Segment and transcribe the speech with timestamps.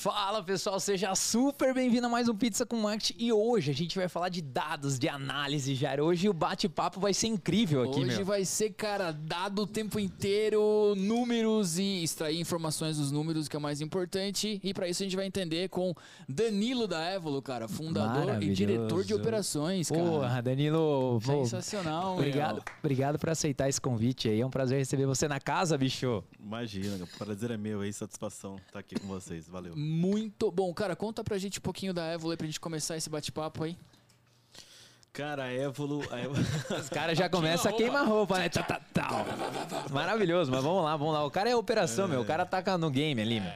[0.00, 3.98] Fala pessoal, seja super bem-vindo a mais um Pizza com Marketing e hoje a gente
[3.98, 6.00] vai falar de dados, de análise, Jair.
[6.00, 8.24] Hoje o bate-papo vai ser incrível aqui, Hoje meu.
[8.24, 13.58] vai ser, cara, dado o tempo inteiro, números e extrair informações dos números, que é
[13.58, 14.58] o mais importante.
[14.64, 15.94] E para isso a gente vai entender com
[16.26, 20.02] Danilo da Évolo, cara, fundador e diretor de operações, cara.
[20.02, 22.64] Porra, Danilo, pô, Sensacional, obrigado, meu.
[22.78, 24.40] obrigado por aceitar esse convite aí.
[24.40, 26.24] É um prazer receber você na casa, bicho.
[26.42, 29.46] Imagina, o prazer é meu aí, satisfação estar aqui com vocês.
[29.46, 29.74] Valeu.
[29.90, 30.72] Muito bom.
[30.72, 33.76] Cara, conta pra gente um pouquinho da Évolo aí pra gente começar esse bate-papo aí.
[35.12, 36.02] Cara, a Évolo.
[36.12, 36.38] A Évolo...
[36.80, 38.48] Os caras já começam a queimar roupa, né?
[38.48, 39.24] Tá, tá, tá.
[39.90, 41.24] Maravilhoso, mas vamos lá, vamos lá.
[41.26, 42.20] O cara é operação, meu.
[42.20, 43.52] O cara tá no game ali, meu.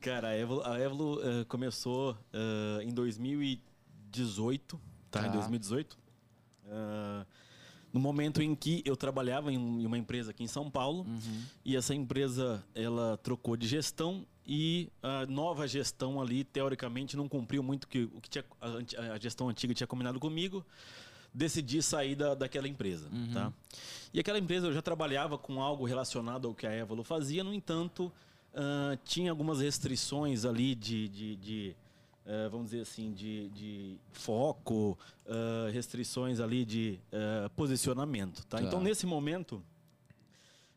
[0.00, 5.20] Cara, a Évolo, a Évolo, eh, começou eh, em 2018, tá?
[5.20, 5.28] Tá.
[5.28, 5.96] Em 2018.
[6.68, 7.24] Ah,
[7.92, 11.04] no momento em que eu trabalhava em um- em uma empresa aqui em São Paulo
[11.64, 17.62] e essa empresa ela trocou de gestão e a nova gestão ali teoricamente não cumpriu
[17.62, 20.66] muito que, o que tinha, a, a gestão antiga tinha combinado comigo
[21.32, 23.52] decidi sair da, daquela empresa, tá?
[24.12, 27.54] E aquela empresa eu já trabalhava com algo relacionado ao que a Évolo fazia, no
[27.54, 28.10] entanto,
[28.52, 31.76] ah, tinha algumas restrições ali de, de, de,
[32.26, 34.98] eh, vamos dizer assim, de, de foco,
[35.28, 36.98] ah, restrições ali de
[37.54, 38.58] posicionamento, tá?
[38.58, 38.64] Tá.
[38.64, 39.62] Então, nesse momento,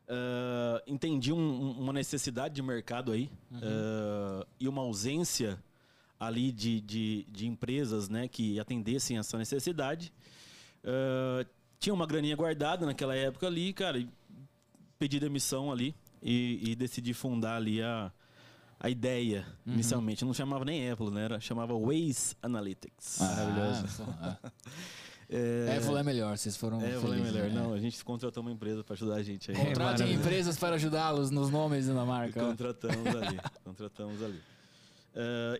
[0.08, 3.30] ah, entendi um- um- uma necessidade de mercado aí
[3.62, 5.58] ah, e uma ausência
[6.18, 10.12] ali de, de, de empresas né, que atendessem essa necessidade.
[10.84, 11.44] Ah,
[11.78, 14.08] tinha uma graninha guardada naquela época ali, cara, e
[14.98, 18.10] pedi demissão ali e, e decidi fundar ali a,
[18.80, 20.22] a ideia inicialmente.
[20.22, 21.24] Eu não chamava nem Apple, né?
[21.24, 23.18] Era, chamava Waze Analytics.
[23.20, 23.86] Maravilhoso.
[25.30, 27.48] É, Évolo é melhor, vocês foram Apple é felizes, melhor.
[27.48, 27.54] né?
[27.54, 29.56] Não, a gente contratou uma empresa para ajudar a gente aí.
[29.56, 30.14] Contratem maravilhoso.
[30.20, 32.40] empresas para ajudá-los nos nomes e na marca.
[32.40, 33.40] Contratamos ali.
[33.64, 34.40] Contratamos ali.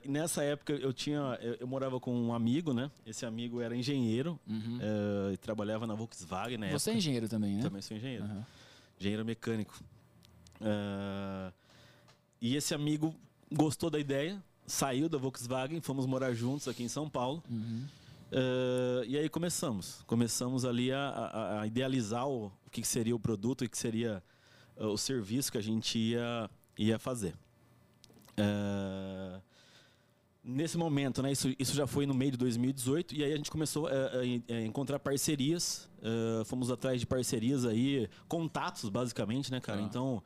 [0.03, 1.39] E nessa época eu tinha.
[1.41, 2.91] Eu, eu morava com um amigo, né?
[3.07, 6.71] Esse amigo era engenheiro eh, e trabalhava na Volkswagen Uhum.
[6.73, 6.99] Você é época.
[6.99, 7.63] engenheiro também, né?
[7.63, 8.25] Também sou engenheiro.
[8.25, 8.45] Aham.
[8.99, 9.81] Engenheiro mecânico.
[10.61, 11.53] Eh,
[12.41, 13.15] e esse amigo
[13.53, 17.43] gostou da ideia, saiu da Volkswagen, fomos morar juntos aqui em São Paulo.
[17.49, 17.85] Uhum.
[18.37, 20.03] Eh, e aí começamos.
[20.09, 23.79] Começamos ali a, a- a idealizar o, o que seria o produto e o que
[23.79, 24.21] seria
[24.77, 27.35] eh, o serviço que a gente ia, ia fazer.
[28.37, 29.41] Eh,
[30.43, 33.51] nesse momento, né, isso, isso já foi no meio de 2018, e aí a gente
[33.53, 33.93] começou a,
[34.51, 35.89] a encontrar parcerias.
[36.47, 39.79] fomos atrás de parcerias aí, contatos basicamente, né, cara?
[39.79, 39.85] Tá.
[39.85, 40.23] Então,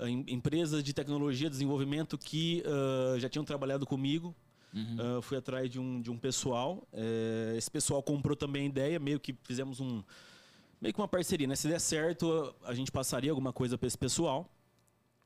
[0.00, 2.62] em- empresas de tecnologia, desenvolvimento que
[3.18, 4.34] já tinham trabalhado comigo,
[4.74, 5.18] Uhum.
[5.18, 6.86] Uh, fui atrás de um, de um pessoal.
[6.92, 10.02] eh, esse pessoal comprou também a ideia, meio que fizemos um.
[10.80, 11.54] Meio que uma parceria, né?
[11.54, 14.50] Se der certo, a gente passaria alguma coisa para esse pessoal.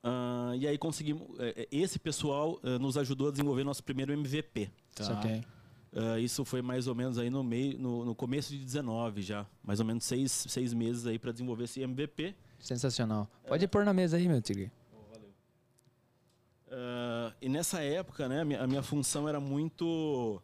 [0.03, 1.29] Ah, e aí conseguimos.
[1.39, 4.71] eh, esse pessoal eh, nos ajudou a desenvolver nosso primeiro MVP.
[4.95, 5.05] Tá.
[5.05, 5.43] Saquei.
[5.95, 9.47] Ah, isso foi mais ou menos aí no meio, no, no começo de 19 já.
[9.65, 12.35] Mais ou menos seis, seis meses aí para desenvolver esse MVP.
[12.59, 13.29] Sensacional.
[13.47, 14.71] Pode pôr na mesa aí, meu tigre.
[16.79, 20.43] Ah, e nessa época, né, a minha, a minha função era muito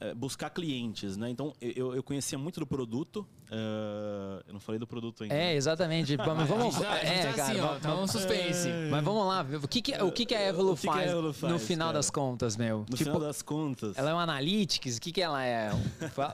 [0.00, 1.28] é, buscar clientes, né?
[1.30, 3.26] Então eu, eu conhecia muito do produto.
[3.50, 5.34] ah, eu não falei do produto ainda.
[5.34, 6.16] É, exatamente.
[6.16, 8.68] Vamos, vamos, gente é, cara, assim, ó, tá um suspense.
[8.88, 10.92] Mas vamos lá, o que, que, o que, que a Evolu O que que a
[10.92, 11.98] faz, Evolu no faz, final cara?
[11.98, 12.78] das contas, meu?
[12.78, 13.98] No tipo, final das contas.
[13.98, 14.98] ela é um analytics?
[14.98, 15.70] O que, que ela é?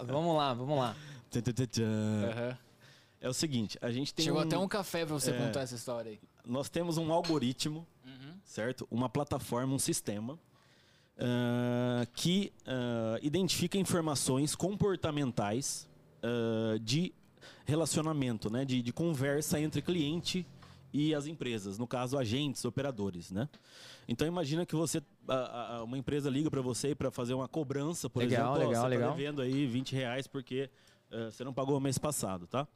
[0.07, 0.95] Vamos lá, vamos lá.
[3.21, 5.39] É o seguinte, a gente tem Chegou um, até um café pra você é.
[5.39, 6.21] contar essa história aí.
[6.45, 7.87] nós temos um algoritmo.
[8.45, 8.87] Certo?
[8.91, 10.39] Uma plataforma, um sistema
[11.19, 15.89] ah, que ah, identifica informações comportamentais
[16.23, 17.13] ah, de
[17.65, 18.65] relacionamento, né?
[18.65, 20.47] De, de conversa entre cliente
[20.93, 23.49] e as empresas, no caso agentes, operadores, né?
[24.07, 28.09] Então imagina que você a- a- uma empresa liga para você para fazer uma cobrança,
[28.09, 29.11] por Legal, exemplo, legal, você legal.
[29.11, 30.71] tá devendo aí 20 reais porque
[31.15, 32.67] ah, você não pagou o mês passado, tá?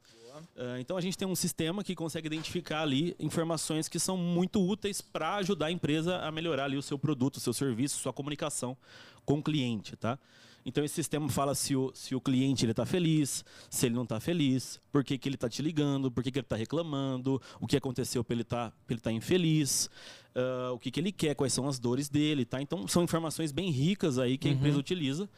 [0.55, 4.65] Ah, então a gente tem um sistema que consegue identificar ali informações que são muito
[4.65, 8.13] úteis para ajudar a empresa a melhorar ali o seu produto, o seu serviço, sua
[8.13, 8.77] comunicação
[9.25, 10.17] com o cliente, tá?
[10.65, 14.03] Então esse sistema fala se o, se o cliente ele está feliz, se ele não
[14.03, 17.41] está feliz, por que, que ele está te ligando, por que, que ele está reclamando,
[17.59, 19.89] o que aconteceu para ele estar ele tá infeliz,
[20.35, 22.61] ah, o que, que ele quer, quais são as dores dele, tá?
[22.61, 25.29] Então são informações bem ricas aí que a empresa utiliza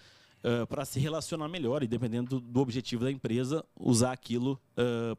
[0.70, 4.60] para se relacionar melhor e dependendo do, do objetivo da empresa usar aquilo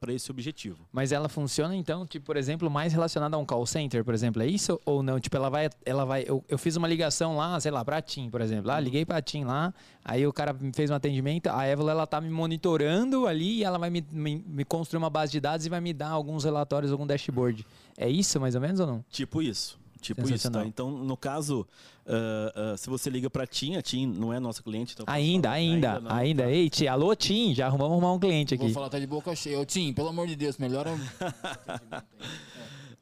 [0.00, 0.86] para esse objetivo.
[0.92, 4.42] Mas ela funciona então, tipo, por exemplo, mais relacionada a um call center, por exemplo,
[4.42, 5.20] é isso ou não?
[5.20, 8.30] Tipo, ela vai, ela vai, eu, eu fiz uma ligação lá, sei lá, pra TIM,
[8.30, 8.68] por exemplo.
[8.68, 9.72] Lá, liguei pra TIM lá,
[10.04, 13.64] aí o cara me fez um atendimento, a Evelyn ela tá me monitorando ali e
[13.64, 16.44] ela vai me, me, me construir uma base de dados e vai me dar alguns
[16.44, 17.64] relatórios, algum dashboard.
[17.96, 19.04] É isso mais ou menos ou não?
[19.10, 19.81] Tipo isso.
[20.02, 20.64] Tipo isso, tá?
[20.66, 21.66] Então, no caso,
[22.06, 24.92] uh, uh, se você liga pra TIM, a TIM não é nossa cliente.
[24.92, 26.42] Então ainda, ainda, ainda, não, ainda.
[26.42, 26.50] Tá?
[26.50, 28.64] Ei, tia, alô, TIM, já arrumamos arrumar um cliente aqui.
[28.64, 29.58] Vou falar, tá de boca cheia.
[29.58, 30.90] Ô, TIM, pelo amor de Deus, melhora...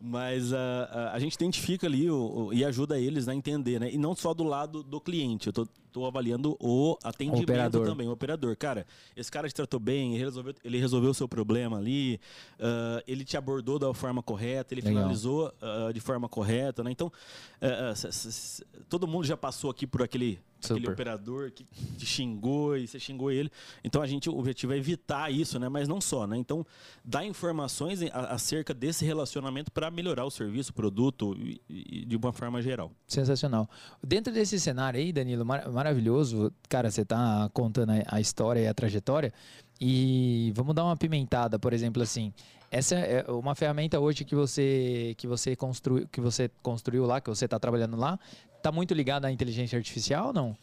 [0.02, 3.90] Mas uh, uh, a gente identifica ali o, o, e ajuda eles a entender, né?
[3.92, 5.48] E não só do lado do cliente.
[5.48, 7.86] Eu tô, tô avaliando o atendimento operador.
[7.86, 8.56] também, o operador.
[8.56, 12.18] Cara, esse cara te tratou bem, ele resolveu, ele resolveu o seu problema ali,
[12.58, 15.02] uh, ele te abordou da forma correta, ele Legal.
[15.02, 15.52] finalizou
[15.92, 16.90] de forma correta, né?
[16.90, 17.12] Então,
[18.88, 21.64] todo mundo já passou aqui por aquele aquele operador que
[21.96, 23.50] te xingou e você xingou ele.
[23.84, 25.68] Então a gente o objetivo é evitar isso, né?
[25.68, 26.36] Mas não só, né?
[26.36, 26.66] Então
[27.04, 32.32] dar informações acerca desse relacionamento para melhorar o serviço, o produto e, e, de uma
[32.32, 32.92] forma geral.
[33.06, 33.68] Sensacional.
[34.02, 38.74] Dentro desse cenário aí, Danilo, mar maravilhoso, cara, você está contando a história e a
[38.74, 39.32] trajetória
[39.80, 42.32] e vamos dar uma pimentada, por exemplo, assim.
[42.70, 47.28] Essa é uma ferramenta hoje que você que você construiu, que você construiu lá, que
[47.28, 48.16] você está trabalhando lá,
[48.60, 50.56] está muito ligada à inteligência artificial ou não?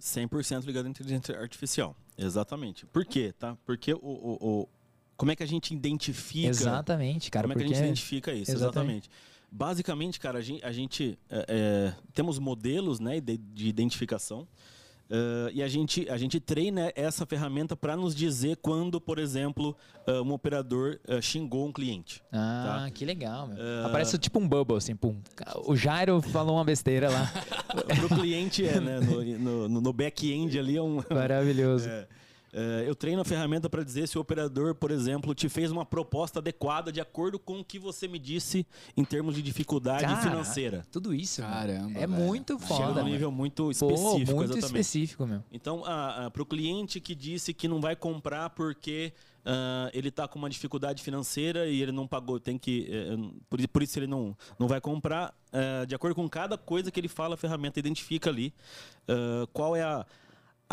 [0.00, 1.96] 100% ligado à inteligência artificial.
[2.18, 2.84] Exatamente.
[2.86, 3.56] Por quê, tá?
[3.64, 4.68] Porque o, o, o,
[5.16, 7.48] como é que a gente identifica Exatamente, cara.
[7.48, 8.50] Como é que a gente identifica isso?
[8.50, 9.08] Exatamente.
[9.08, 9.10] Exatamente.
[9.50, 14.48] Basicamente, cara, a gente, a gente é, é, temos modelos né, de, de identificação
[15.14, 19.76] Uh, e a gente, a gente treina essa ferramenta para nos dizer quando, por exemplo,
[20.08, 22.20] uh, um operador uh, xingou um cliente.
[22.32, 22.90] Ah, tá?
[22.90, 23.46] que legal.
[23.46, 23.86] Meu.
[23.86, 25.16] Aparece tipo um bubble, assim, pum.
[25.66, 27.32] O Jairo falou uma besteira lá.
[27.86, 28.98] Para o cliente é, né?
[28.98, 31.00] No, no, no back-end ali é um.
[31.08, 31.88] Maravilhoso.
[31.94, 32.06] É.
[32.54, 35.84] Uh, eu treino a ferramenta para dizer se o operador, por exemplo, te fez uma
[35.84, 38.64] proposta adequada de acordo com o que você me disse
[38.96, 40.86] em termos de dificuldade Cara, financeira.
[40.92, 41.42] Tudo isso.
[41.42, 41.98] Caramba.
[41.98, 42.12] É velho.
[42.12, 42.86] muito foda.
[42.86, 44.02] Chega um nível muito específico.
[44.02, 44.64] Pô, muito exatamente.
[44.64, 45.42] específico, meu.
[45.50, 49.12] Então, para o cliente que disse que não vai comprar porque
[49.44, 52.88] Uh, ele está com uma dificuldade financeira e ele não pagou, tem que.
[52.90, 55.34] Uh, por, por, isso ele não, não vai comprar.
[55.52, 58.54] Uh, de acordo com cada coisa que ele fala, a ferramenta identifica ali
[59.52, 60.06] qual é a,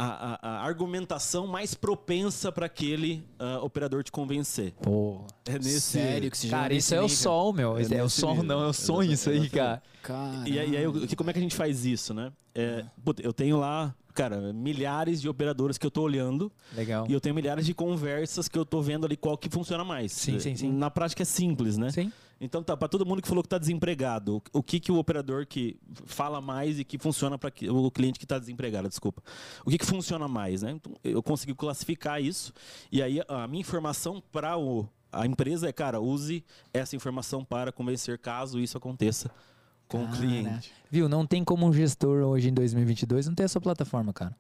[0.01, 4.73] a, a, a, argumentação mais propensa para aquele uh, operador te convencer.
[4.81, 7.77] Pô, é nesse, sério que você Cara, isso é o sol, meu.
[7.77, 8.43] É, é o sol, nível.
[8.43, 9.81] não, é o sonho isso aí, cara.
[10.45, 12.31] E, e aí, como é que a gente faz isso, né?
[12.55, 12.83] É,
[13.21, 16.51] eu tenho lá, cara, milhares de operadores que eu tô olhando.
[16.75, 17.05] Legal.
[17.07, 20.11] E eu tenho milhares de conversas que eu tô vendo ali qual que funciona mais.
[20.13, 20.71] Sim, sim, sim.
[20.71, 21.91] Na prática é simples, né?
[21.91, 22.11] Sim.
[22.43, 25.45] Então tá, para todo mundo que falou que está desempregado, o que que o operador
[25.45, 29.21] que fala mais e que funciona para o cliente que está desempregado, desculpa.
[29.63, 30.71] O que que funciona mais, né?
[30.71, 32.51] Então, eu consegui classificar isso
[32.91, 36.43] e aí a minha informação para o a empresa é, cara, use
[36.73, 39.29] essa informação para convencer caso isso aconteça
[39.87, 40.71] com cara, o cliente.
[40.89, 41.09] Viu?
[41.09, 44.35] Não tem como um gestor hoje em 2022 não ter a sua plataforma, cara.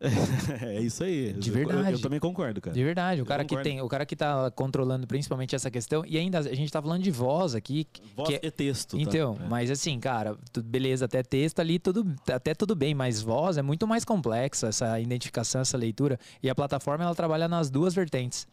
[0.62, 1.32] é isso aí.
[1.34, 1.88] De verdade.
[1.88, 2.74] Eu, eu, também concordo, cara.
[2.74, 3.20] De verdade.
[3.20, 6.02] O cara que tem, o cara que tá controlando principalmente essa questão.
[6.06, 7.86] E ainda a gente tá falando de voz aqui.
[8.16, 8.96] Voz que, é texto.
[8.96, 9.02] Tá?
[9.02, 9.46] Então, tá?
[9.46, 13.86] mas assim, cara, beleza, até texto ali, tudo, até tudo bem, mas voz é muito
[13.86, 16.18] mais complexa, essa identificação, essa leitura.
[16.42, 18.46] E a plataforma ela trabalha nas duas vertentes.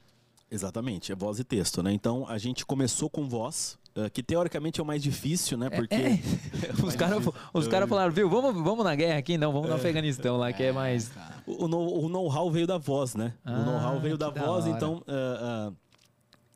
[0.52, 1.92] Exatamente, é voz e texto, né?
[1.92, 5.70] Então a gente começou com voz, uh, que teoricamente é o mais difícil, né?
[5.70, 5.94] Porque.
[5.94, 6.12] É,
[6.68, 6.86] é.
[6.86, 7.24] os caras
[7.70, 9.38] cara falaram, viu, vamos, vamos na guerra aqui?
[9.38, 9.78] Não, vamos no é.
[9.78, 11.12] Afeganistão lá, que é mais.
[11.48, 13.34] O, o know-how veio da voz, né?
[13.44, 14.98] Ah, o know-how veio da voz, da então.
[15.08, 15.76] Uh, uh,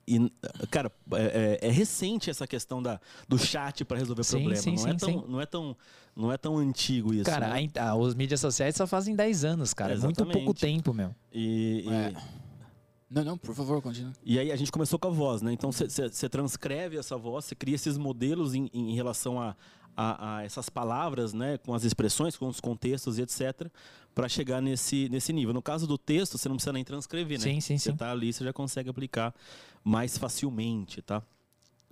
[0.06, 0.30] e,
[0.70, 3.00] cara, é, é, é, recente essa questão da,
[3.30, 4.62] do chat para resolver sim, problema.
[4.62, 5.78] Sim, não, sim, é tão, não, é tão,
[6.16, 7.24] não é tão antigo isso.
[7.24, 7.70] Cara, né?
[7.78, 9.94] a, a, os mídias sociais só fazem 10 anos, cara.
[9.94, 11.16] É muito pouco tempo, meu.
[11.32, 11.86] E.
[11.88, 12.42] e
[13.10, 14.14] não, não, por favor, continue.
[14.24, 15.52] E aí a gente começou com a voz, né?
[15.52, 19.56] Então você transcreve essa voz, você cria esses modelos em, em relação a,
[20.02, 21.58] a, a, essas palavras, né?
[21.60, 23.68] Com as expressões, com os contextos e etc.
[24.16, 25.54] para chegar nesse, nesse nível.
[25.54, 27.44] No caso do texto, você não precisa nem transcrever, né?
[27.44, 29.34] Sim, sim, Você tá ali, você já consegue aplicar
[29.84, 31.22] mais facilmente, tá?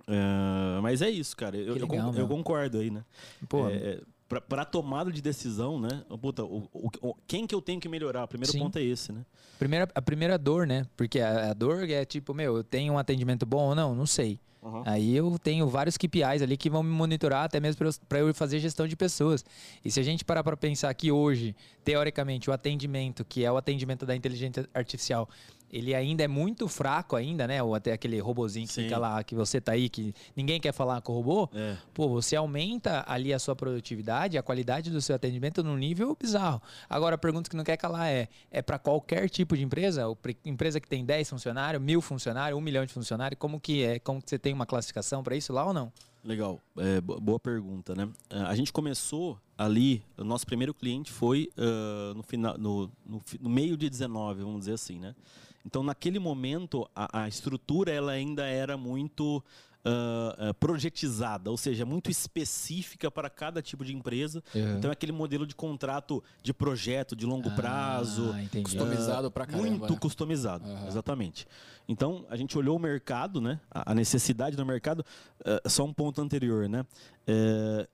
[0.08, 1.56] Uh, mas é isso, cara.
[1.56, 3.04] Eu, legal, eu, eu, concordo aí, né?
[3.48, 4.00] Pô, é,
[4.48, 6.04] para tomada de decisão, né?
[6.20, 8.24] Puta, o, o, quem que eu tenho que melhorar?
[8.24, 8.58] O primeiro Sim.
[8.58, 9.24] ponto é esse, né?
[9.58, 10.84] Primeira, a primeira dor, né?
[10.96, 13.94] Porque a, a, dor é tipo, meu, eu tenho um atendimento bom ou não?
[13.94, 14.40] Não sei.
[14.62, 14.82] Uhum.
[14.84, 18.58] Aí eu tenho vários KPIs ali que vão me monitorar até mesmo para eu fazer
[18.58, 19.44] gestão de pessoas.
[19.84, 23.56] E se a gente parar para pensar que hoje, teoricamente, o atendimento, que é o
[23.56, 25.28] atendimento da inteligência artificial,
[25.72, 27.62] ele ainda é muito fraco ainda, né?
[27.62, 28.82] Ou até aquele robozinho que Sim.
[28.84, 31.48] fica lá, que você tá aí, que ninguém quer falar com o robô.
[31.54, 31.76] É.
[31.94, 36.60] Pô, você aumenta ali a sua produtividade, a qualidade do seu atendimento num nível bizarro.
[36.88, 40.04] Agora, a pergunta que não quer calar é, é para qualquer tipo de empresa?
[40.44, 43.98] Empresa que tem 10 funcionários, mil funcionários, um milhão de funcionários, como que é?
[44.00, 45.92] Como que você tem uma classificação para isso lá ou não?
[46.22, 48.08] Legal, é, boa pergunta, né?
[48.28, 53.22] É, a gente começou ali, o nosso primeiro cliente foi uh, no, final, no, no,
[53.40, 55.14] no meio de 19, vamos dizer assim, né?
[55.64, 59.42] Então, naquele momento, a, a estrutura ela ainda era muito
[59.84, 64.42] uh, uh, projetizada, ou seja, muito específica para cada tipo de empresa.
[64.54, 64.76] Uhum.
[64.78, 68.64] Então é aquele modelo de contrato de projeto de longo Ah, prazo, entendi.
[68.64, 69.68] Customizado pra caramba.
[69.68, 69.98] muito né?
[69.98, 70.86] customizado, Aham.
[70.86, 71.46] exatamente.
[71.88, 73.58] Então, a gente olhou o mercado, né?
[73.70, 75.04] A necessidade do mercado.
[75.44, 76.86] eh, só um ponto anterior, né?
[77.26, 77.88] Eh,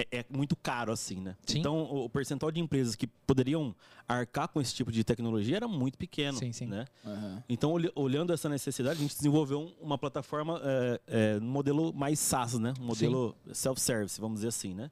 [0.00, 1.34] é, é muito caro assim, né?
[1.46, 1.58] Sim.
[1.60, 3.74] Então, o, o percentual de empresas que poderiam
[4.06, 6.66] arcar com esse tipo de tecnologia era muito pequeno, Sim, sim.
[6.66, 6.84] né?
[7.04, 7.42] Aham.
[7.48, 10.60] Então, olhando essa necessidade, a gente desenvolveu um- uma plataforma
[11.06, 12.74] eh, no modelo mais SaaS, né?
[12.80, 14.90] Um modelo self-service, vamos dizer assim, né?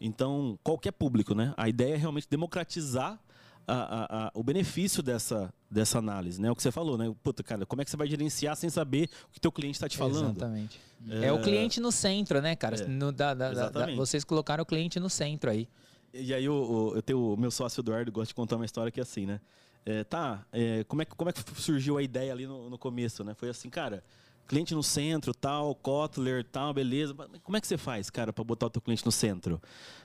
[0.00, 1.54] Então, qualquer público, né?
[1.56, 3.18] A ideia é realmente democratizar
[3.66, 6.50] a- a- a- o benefício dessa, dessa análise, né?
[6.50, 7.12] O que você falou, né?
[7.22, 9.88] Puta, cara, como é que você vai gerenciar sem saber o que teu cliente está
[9.88, 10.30] te falando?
[10.36, 10.80] Exatamente.
[11.08, 11.32] É...
[11.32, 12.76] o cliente no centro, né, cara?
[12.76, 12.86] É.
[12.86, 15.68] No- da- da- da- vocês colocaram o cliente no centro aí.
[16.12, 18.90] E aí o, o- eu tenho o meu sócio Eduardo, gosta de contar uma história
[18.92, 19.40] que é assim, né?
[19.86, 22.78] É, tá, é, como, é, que- como é que surgiu a ideia ali no, no
[22.78, 23.34] começo, né?
[23.34, 24.02] Foi assim, cara,
[24.46, 27.14] cliente no centro, tal, Kotler, tal, beleza.
[27.42, 29.60] Como é que você faz, cara, para botar o teu cliente no centro?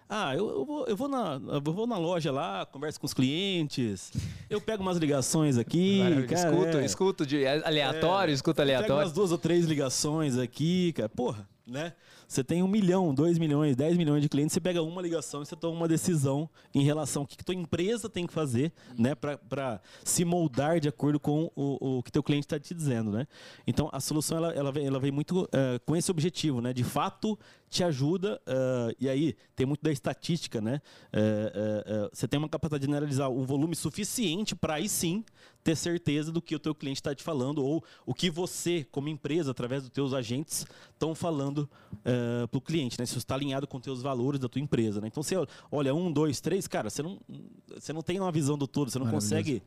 [0.09, 3.13] Ah, eu, eu vou, eu, vou na, eu vou na loja lá, converso com os
[3.13, 4.11] clientes,
[4.49, 6.49] eu pego umas ligações aqui, cara.
[6.49, 6.85] escuto, é.
[6.85, 9.03] escuto de aleatório, É, escuta eu Pego aleatório.
[9.03, 11.09] umas duas ou três ligações aqui, cara.
[11.09, 11.93] Porra, né?
[12.29, 15.47] Você tem um milhão, dois milhões, dez milhões de clientes, você pega uma ligação e
[15.47, 19.15] você toma uma decisão em relação ao que, que tua empresa tem que fazer, né?
[19.15, 23.25] Para se moldar de acordo com o, o que teu cliente está te dizendo, né?
[23.65, 26.71] Então, a solução, ela, ela, vem, ela vem muito eh, com esse objetivo, né?
[26.71, 30.83] De fato, te ajuda, eh, e aí tem muito da estatística, né?
[31.11, 35.25] Eh, você tem uma capacidade de analisar um volume suficiente para aí sim
[35.63, 39.09] ter certeza do que o teu cliente está te falando ou o que você, como
[39.09, 41.69] empresa, através dos teus agentes, estão falando
[42.49, 43.05] para o cliente, né?
[43.05, 45.07] Se isso está alinhado com os valores da tua empresa, né?
[45.07, 45.35] Então você
[45.71, 47.19] olha um, dois, três, cara, você não,
[47.77, 49.61] você não tem uma visão do todo, você não consegue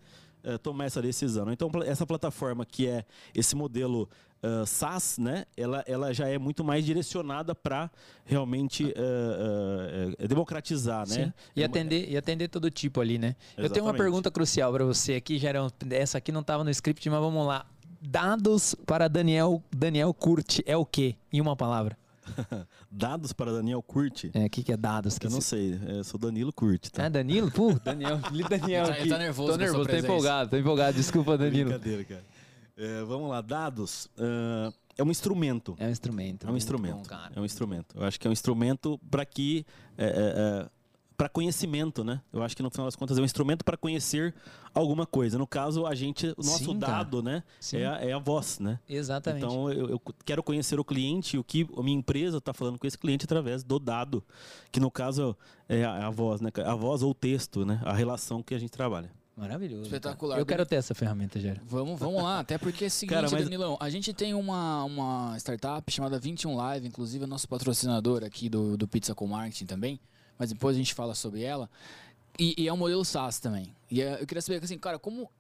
[0.44, 1.46] eh, tomar essa decisão.
[1.46, 1.52] né?
[1.52, 3.04] Então essa plataforma que é
[3.34, 4.08] esse modelo
[4.42, 5.44] ah, SaaS, né?
[5.56, 7.88] Ela, ela já é muito mais direcionada para
[8.24, 11.18] realmente eh, eh, democratizar, Sim.
[11.18, 11.34] né?
[11.54, 13.36] E É atender, e atender todo tipo ali, né?
[13.56, 13.98] Eu tenho uma Exatamente.
[13.98, 15.70] pergunta crucial para você aqui, Gerão.
[15.90, 17.64] Essa aqui não estava no script, mas vamos lá.
[18.00, 21.14] Dados para Daniel, Daniel Curti é o quê?
[21.32, 21.96] Em uma palavra.
[22.90, 24.30] Dados para Daniel Curti.
[24.34, 25.18] É, o que, que é dados?
[25.18, 27.06] Que Eu não se- sei, eu sou Danilo Curti, tá?
[27.06, 27.50] Ah, Danilo?
[27.50, 28.18] Pô, Daniel.
[28.48, 29.02] Daniel Ele tá- aqui.
[29.02, 30.96] ele tá nervoso Tô nervoso, tô empolgado, tô empolgado.
[30.96, 31.70] Desculpa, Danilo.
[31.70, 32.24] Brincadeira, cara.
[32.76, 35.74] É, vamos lá, dados ah, é um instrumento.
[35.78, 36.46] É um instrumento.
[36.48, 36.96] É um instrumento.
[36.96, 37.32] bom, cara.
[37.36, 37.94] é um instrumento.
[37.96, 39.64] Eu acho que é um instrumento para que
[41.16, 42.20] para conhecimento, né?
[42.32, 44.34] Eu acho que no final das contas é um instrumento para conhecer
[44.74, 45.38] alguma coisa.
[45.38, 47.42] No caso, a gente, o nosso Sim, dado, né?
[47.60, 47.78] Sim.
[47.78, 48.78] É a, é a voz, né?
[48.88, 49.44] Exatamente.
[49.44, 52.78] Então eu, eu quero conhecer o cliente e o que a minha empresa está falando
[52.78, 54.24] com esse cliente através do dado,
[54.70, 55.36] que no caso
[55.68, 56.50] é a, a voz, né?
[56.64, 57.80] A voz ou o texto, né?
[57.84, 59.10] A relação que a gente trabalha.
[59.36, 59.84] Maravilhoso.
[59.84, 60.34] Espetacular.
[60.34, 60.42] cara.
[60.42, 61.60] Eu quero ter essa ferramenta, Gera.
[61.66, 64.84] Vamos, vamos lá, até porque é o seguinte, Cara, mas- Danilão, a gente tem uma,
[64.84, 69.64] uma startup chamada 21 Live, inclusive é nosso patrocinador aqui do, do Pizza com Marketing
[69.64, 69.98] também,
[70.42, 71.70] mas depois a gente fala sobre ela.
[72.36, 73.72] E, e é um modelo SaaS também.
[73.88, 75.30] E é- eu queria saber, assim, cara, como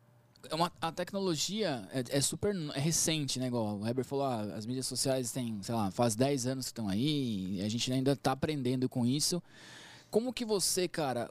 [0.48, 3.48] é uma, a tecnologia é, é super é recente, né?
[3.48, 6.70] Igual o Heber falou, ah, as mídias sociais têm, sei lá, faz 10 anos que
[6.70, 9.42] estão aí, a gente ainda está aprendendo com isso.
[10.08, 11.28] Como que você, cara,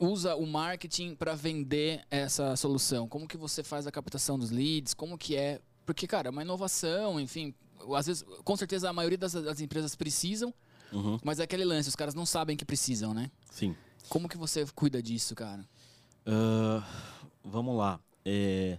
[0.00, 3.06] usa o marketing para vender essa solução?
[3.06, 4.92] Como que você faz a captação dos leads?
[4.92, 5.60] Como que é?
[5.86, 7.54] Porque, cara, é uma inovação, enfim,
[7.96, 10.52] às vezes, com certeza a maioria das, das empresas precisam,
[10.94, 13.30] Uhum, mas é aquele lance, os caras não sabem que precisam, né?
[13.50, 13.74] sim.
[14.08, 15.66] Como que você cuida disso, cara?
[16.26, 16.82] Ah,
[17.42, 17.98] vamos lá.
[18.24, 18.78] É,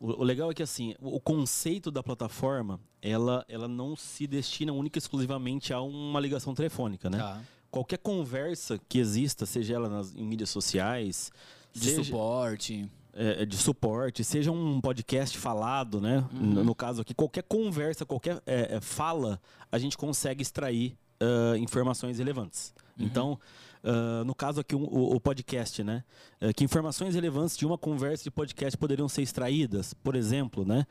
[0.00, 4.26] o, o legal é que assim, o, o conceito da plataforma, ela, ela não se
[4.26, 7.18] destina única e exclusivamente a uma ligação telefônica, né?
[7.18, 7.42] Tá.
[7.70, 11.30] Qualquer conversa que exista, seja ela nas, em mídias sociais,
[11.72, 12.90] De seja, suporte.
[13.12, 16.26] é, de suporte, seja um podcast falado, né?
[16.32, 21.58] No, no caso aqui, qualquer conversa, qualquer é, é, fala, a gente consegue extrair ah,
[21.58, 22.74] informações relevantes.
[22.98, 23.38] Então,
[23.82, 26.04] ah, no caso aqui, um- o, o podcast, né?
[26.40, 30.86] Eh, que informações relevantes de uma conversa de podcast poderiam ser extraídas, por exemplo, né?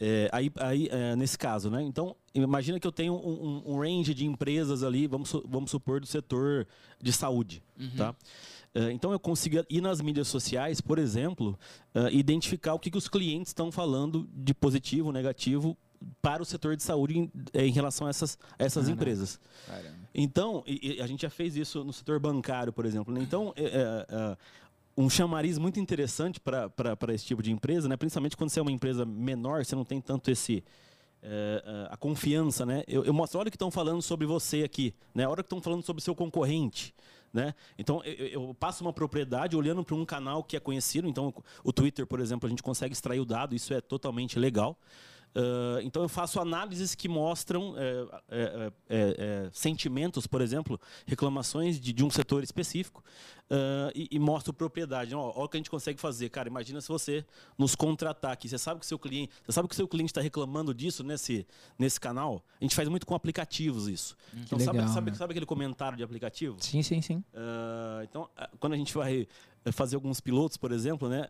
[0.00, 1.80] É, aí, aí é, nesse caso, né?
[1.82, 5.70] Então, imagina que eu tenho um, um- um range de empresas ali, vamos, su- vamos
[5.70, 6.66] supor, do setor
[7.00, 7.62] de saúde,
[7.96, 8.14] tá?
[8.74, 11.56] É, então, eu consigo ir nas mídias sociais, por exemplo,
[12.10, 15.76] identificar o que, que os clientes estão falando de positivo, negativo
[16.22, 18.92] para o setor de saúde em, em relação a essas, a essas Caraca.
[18.92, 19.40] empresas.
[19.66, 19.96] Caramba.
[20.14, 23.12] Então, e- a gente já fez isso no setor bancário, por exemplo.
[23.12, 23.20] né?
[23.22, 24.36] Então, é, é, é,
[24.96, 26.70] um chamariz muito interessante para
[27.12, 27.96] esse tipo de empresa, né?
[27.96, 30.62] principalmente quando você é uma empresa menor, você não tem tanto esse.
[31.26, 32.84] é, é, a confiança, né?
[32.86, 35.26] Eu, eu mostro, olha o que estão falando sobre você aqui, né?
[35.26, 36.94] Olha o que estão falando sobre seu concorrente,
[37.32, 37.54] né?
[37.78, 41.08] Então, eu- eu passo uma propriedade olhando para um canal que é conhecido.
[41.08, 41.32] Então,
[41.64, 44.78] o Twitter, por exemplo, a gente consegue extrair o dado, isso é totalmente legal.
[45.34, 47.74] Uh, então eu faço análises que mostram
[48.28, 53.02] é, é, sentimentos, por exemplo, reclamações de, de um setor específico
[53.50, 55.14] uh, e, e mostro propriedade.
[55.14, 56.48] Olha o que a gente consegue fazer, cara.
[56.48, 57.24] Imagina se você
[57.58, 58.48] nos contratar aqui.
[58.48, 61.46] Você sabe que seu cliente, você sabe que seu cliente está reclamando disso nesse,
[61.78, 62.44] nesse canal.
[62.60, 64.16] A gente faz muito com aplicativos isso.
[64.32, 65.16] Hum, então legal, sabe, sabe, né?
[65.16, 66.56] sabe, aquele comentário de aplicativo?
[66.60, 67.24] Sim, sim, sim.
[67.34, 69.26] Uh, então quando a gente vai
[69.72, 71.26] fazer alguns pilotos, por exemplo, né,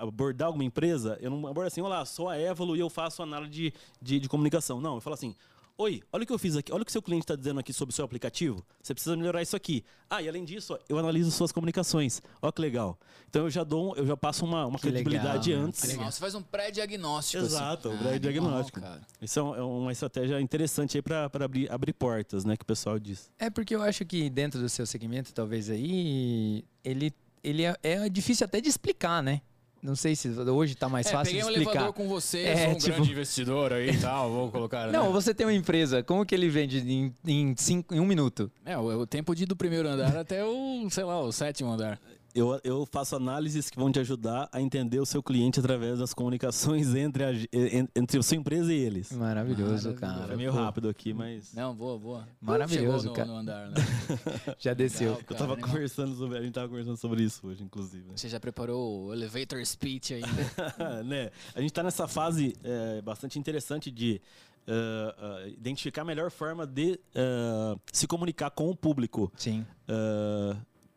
[0.00, 3.50] abordar alguma empresa, eu não abordo assim, olá, sou a Évalo e eu faço análise
[3.50, 4.80] de, de, de comunicação.
[4.80, 5.34] Não, eu falo assim,
[5.80, 7.72] Oi, olha o que eu fiz aqui, olha o que seu cliente está dizendo aqui
[7.72, 8.62] sobre o seu aplicativo.
[8.82, 9.82] Você precisa melhorar isso aqui.
[10.10, 12.20] Ah, e além disso, eu analiso suas comunicações.
[12.42, 12.98] Olha que legal.
[13.30, 15.68] Então eu já dou, eu já passo uma, uma credibilidade legal, né?
[15.68, 15.82] antes.
[15.84, 17.42] Animal, você faz um pré-diagnóstico.
[17.42, 17.96] Exato, assim.
[17.96, 18.78] um pré-diagnóstico.
[18.84, 22.58] Ah, isso é uma estratégia interessante aí para abrir, abrir portas, né?
[22.58, 23.30] Que o pessoal diz.
[23.38, 27.10] É porque eu acho que dentro do seu segmento, talvez aí, ele,
[27.42, 29.40] ele é, é difícil até de explicar, né?
[29.82, 31.70] Não sei se hoje está mais é, fácil de peguei um explicar.
[31.70, 34.86] elevador com você, É, sou um tipo- grande investidor aí e tal, vou colocar...
[34.86, 34.92] né?
[34.92, 38.50] Não, você tem uma empresa, como que ele vende em, em, cinco, em um minuto?
[38.66, 41.70] É, o, o tempo de ir do primeiro andar até o, sei lá, o sétimo
[41.72, 41.98] andar.
[42.34, 46.14] Eu, eu faço análises que vão te ajudar a entender o seu cliente através das
[46.14, 49.10] comunicações entre a, en- entre a sua empresa e eles.
[49.12, 49.94] Maravilhoso, Maravilhoso.
[49.94, 50.26] cara.
[50.28, 51.52] Foi meio Pô, rápido aqui, mas.
[51.54, 52.28] Não, boa, boa.
[52.40, 53.28] Maravilhoso, no, cara.
[53.28, 53.74] no andar, né?
[54.58, 55.10] Já desceu.
[55.12, 55.24] Legal.
[55.30, 56.38] Eu tava Cara, conversando sobre.
[56.38, 58.04] A gente tava conversando sobre isso hoje, inclusive.
[58.06, 58.12] né?
[58.16, 61.02] Você já preparou o elevator speech ainda?
[61.04, 61.30] né?
[61.54, 64.20] A gente está nessa fase é, bastante interessante de
[64.68, 69.66] ah, ah, identificar a melhor forma de ah, se comunicar com o público, Sim.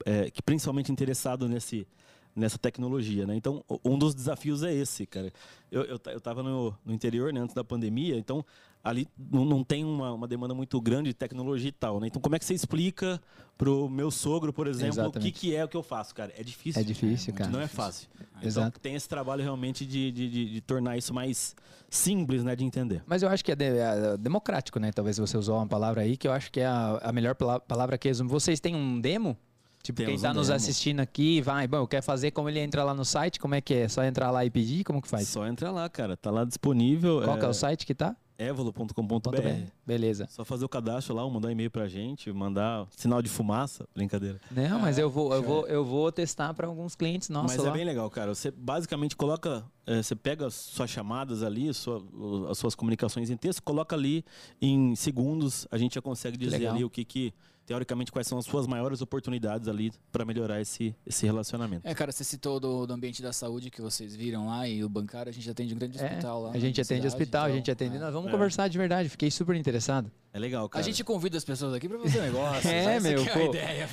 [0.06, 1.88] É, que principalmente interessado nesse
[2.36, 3.36] nessa tecnologia, né?
[3.36, 5.32] Então, um dos desafios é esse, cara.
[5.72, 8.44] Eu, eu, eu tava no, no interior, né, antes da pandemia, então
[8.84, 12.08] ali não, não tem uma, uma demanda muito grande de tecnologia e tal, né?
[12.08, 13.22] Então, como é que você explica
[13.56, 15.32] pro meu sogro, por exemplo, o que, Exatamente.
[15.40, 16.34] que é o que eu faço, cara?
[16.36, 16.82] É difícil.
[16.82, 17.52] É difícil, cara.
[17.52, 18.10] Não é fácil.
[18.38, 18.80] Então, Exato.
[18.80, 21.56] tem esse trabalho realmente de, de, de, de tornar isso mais
[21.88, 23.04] simples, né, de entender.
[23.06, 24.92] Mas eu acho que é, de- é democrático, né?
[24.92, 27.60] Talvez você usou uma palavra aí que eu acho que é a, a melhor pala-
[27.60, 28.28] palavra que resume.
[28.32, 29.38] Vocês têm um demo?
[29.84, 30.56] Tipo, quem Temos está um nos demo.
[30.56, 33.60] assistindo aqui, vai, bom, eu quero fazer como ele entra lá no site, como é
[33.62, 33.88] que é?
[33.90, 34.84] Só entrar lá e pedir?
[34.86, 35.28] Como que faz?
[35.28, 36.16] Só entra lá, cara.
[36.16, 37.22] Tá lá disponível.
[37.22, 38.16] Qual que é o site que tá?
[38.36, 39.38] evolo.com.br.
[39.86, 40.28] Beleza.
[40.30, 43.88] Só fazer o cadastro lá, mandar um e-mail pra gente, mandar sinal de fumaça.
[43.96, 44.40] Brincadeira.
[44.52, 47.70] Não, mas eu vou, eu vou, eu vou testar para alguns clientes nossos Mas lá.
[47.70, 48.34] é bem legal, cara.
[48.34, 52.04] Você basicamente coloca, eh, você pega as suas chamadas ali, sua-
[52.50, 54.24] as suas comunicações em texto, coloca ali
[54.62, 56.74] em segundos, a gente já consegue dizer legal.
[56.76, 57.34] ali o que que,
[57.66, 61.88] teoricamente, quais são as suas maiores oportunidades ali para melhorar esse, esse relacionamento.
[61.88, 64.90] É, cara, você citou do, do ambiente da saúde que vocês viram lá e o
[64.90, 66.52] bancário, a gente atende um grande É, hospital lá.
[66.52, 67.96] a gente atende cidade, hospital, a então, gente atende.
[67.98, 68.00] é.
[68.00, 68.32] Nós vamos É.
[68.32, 70.12] conversar de verdade, fiquei super interessado.
[70.36, 70.84] É legal, A cara.
[70.84, 72.68] gente convida as pessoas aqui pra fazer negócio.
[72.68, 73.46] É, meu, é a pô.
[73.50, 73.88] ideia,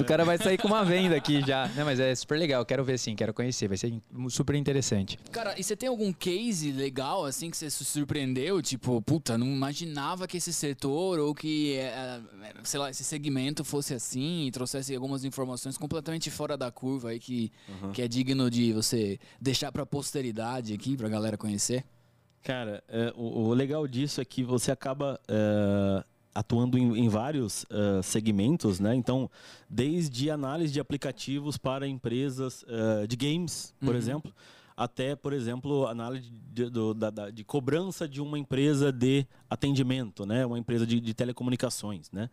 [0.00, 1.68] O cara vai sair com uma venda aqui já.
[1.76, 3.92] Não, mas é super legal, quero ver sim, quero conhecer, vai ser
[4.30, 5.18] super interessante.
[5.30, 8.62] Cara, e você tem algum case legal, assim, que você se surpreendeu?
[8.62, 12.20] Tipo, puta, não imaginava que esse setor ou que, é, é,
[12.64, 17.18] sei lá, esse segmento fosse assim e trouxesse algumas informações completamente fora da curva aí
[17.18, 17.92] que, Uhum.
[17.92, 21.84] que é digno de você deixar pra posteridade aqui, pra galera conhecer?
[22.42, 26.02] Cara, é, o, o legal disso é que você acaba é,
[26.34, 28.94] atuando em, em vários é, segmentos, né?
[28.94, 29.30] Então,
[29.68, 33.96] desde análise de aplicativos para empresas é, de games, por Uhum.
[33.96, 34.32] exemplo,
[34.74, 40.24] até, por exemplo, análise de, do- da- da- de cobrança de uma empresa de atendimento,
[40.24, 40.46] né?
[40.46, 42.30] Uma empresa de, de telecomunicações, né?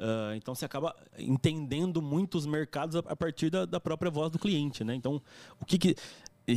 [0.00, 4.38] Ah, então você acaba entendendo muitos mercados a, a partir da, da própria voz do
[4.38, 4.94] cliente, né?
[4.94, 5.20] Então,
[5.60, 5.94] o que que
[6.48, 6.52] e,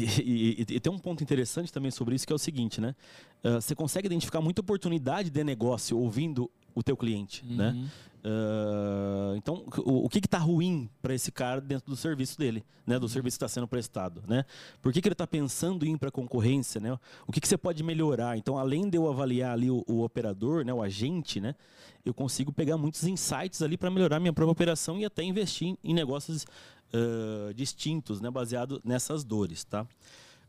[0.61, 2.95] e- e tem um ponto interessante também sobre isso que é o seguinte, né?
[3.43, 7.71] Ah, você consegue identificar muita oportunidade de negócio ouvindo o teu cliente, né?
[7.71, 7.87] Uhum.
[8.23, 12.97] Ah, então, o, o que está ruim para esse cara dentro do serviço dele, né?
[12.97, 14.45] Do serviço que está sendo prestado, né?
[14.81, 16.97] Por que, que ele está pensando em ir para concorrência, né?
[17.27, 18.37] O que, que você pode melhorar?
[18.37, 20.73] Então, além de eu avaliar ali o, o operador, né?
[20.73, 21.53] O agente, né?
[22.05, 25.77] Eu consigo pegar muitos insights ali para melhorar minha própria operação e até investir em,
[25.83, 26.45] em negócios
[26.93, 28.31] ah, distintos, né?
[28.31, 29.85] Baseado nessas dores, tá?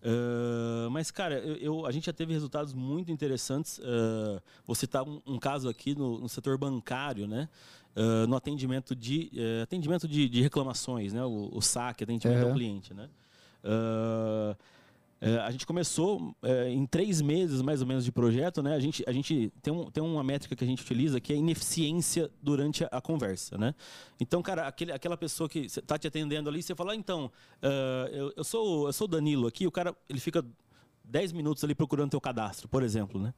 [0.04, 3.80] Ah, mas, cara, eu, eu- a gente já teve resultados muito interessantes.
[3.82, 7.48] ah, vou citar um, um caso aqui no, no setor bancário, né?
[7.96, 11.24] Ah, no atendimento de, eh, atendimento de, de reclamações, né?
[11.24, 13.08] O, o saque, atendimento ao cliente, né?
[13.62, 14.56] Ah,
[15.20, 18.74] eh, a gente começou eh, em três meses mais ou menos de projeto, né?
[18.74, 21.36] A gente, a gente tem, um, tem uma métrica que a gente utiliza que é
[21.36, 23.74] ineficiência durante a, a conversa, né?
[24.20, 27.30] Então, cara, aquele, aquela pessoa que está te atendendo ali, você fala, ah, então,
[27.62, 30.44] ah, eu, eu sou eu sou Danilo aqui, o cara ele fica
[31.04, 33.34] 10 minutos ali procurando teu cadastro, por exemplo, né?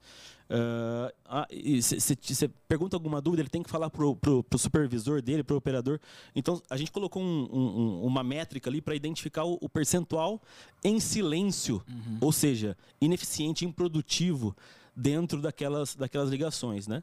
[0.49, 1.49] Uh, ah,
[1.81, 5.99] você pergunta alguma dúvida, ele tem que falar pro, pro, pro supervisor dele, pro operador.
[6.35, 10.41] Então, a gente colocou um, um, uma métrica ali para identificar o, o, percentual
[10.85, 12.19] em silêncio, uhum.
[12.21, 14.57] ou seja, ineficiente, improdutivo
[14.95, 17.03] dentro daquelas, daquelas ligações, né?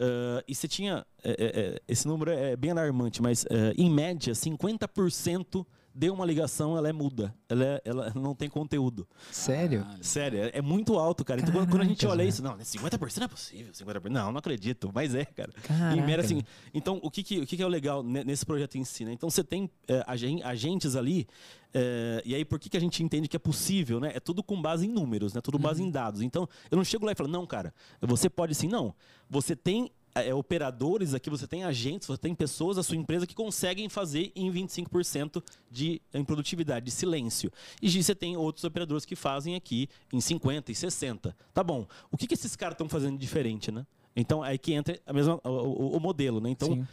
[0.00, 1.06] Uh, e você tinha.
[1.22, 6.24] É, é, é, esse número é bem alarmante, mas uh, em média, 50% deu uma
[6.24, 7.34] ligação, ela é muda.
[7.48, 9.06] Ela, é, ela não tem conteúdo.
[9.30, 9.86] Sério?
[9.88, 11.40] Ah, Sério, é, é, muito alto, cara.
[11.40, 14.08] Então Caraca, quando a gente olha isso, não, 50% não é possível, 50%.
[14.08, 15.52] Não, não acredito, mas é, cara.
[15.62, 15.96] Caraca.
[15.96, 18.84] Média, assim, então, o que, que, o que, que é o legal nesse projeto em
[18.84, 19.04] si?
[19.04, 19.12] Né?
[19.12, 20.04] Então, você tem é,
[20.44, 21.26] agentes ali,
[21.72, 24.12] é, e aí por que, que a gente entende que é possível, né?
[24.14, 25.40] É tudo com base em números, né?
[25.40, 25.88] Tudo base uhum.
[25.88, 26.22] em dados.
[26.22, 28.94] Então, eu não chego lá e falo, não, cara, você pode sim, não.
[29.28, 33.26] Você tem é, é, operadores, aqui você tem agentes, você tem pessoas da sua empresa
[33.26, 37.52] que conseguem fazer em 25% de em produtividade, de silêncio.
[37.80, 41.34] E você tem outros operadores que fazem aqui em 50% e 60%.
[41.54, 41.86] Tá bom.
[42.10, 43.86] O que, que esses caras estão fazendo diferente, né?
[44.14, 46.50] Então, aí que entra a mesma, o, o, o modelo, né?
[46.50, 46.86] Então, uh,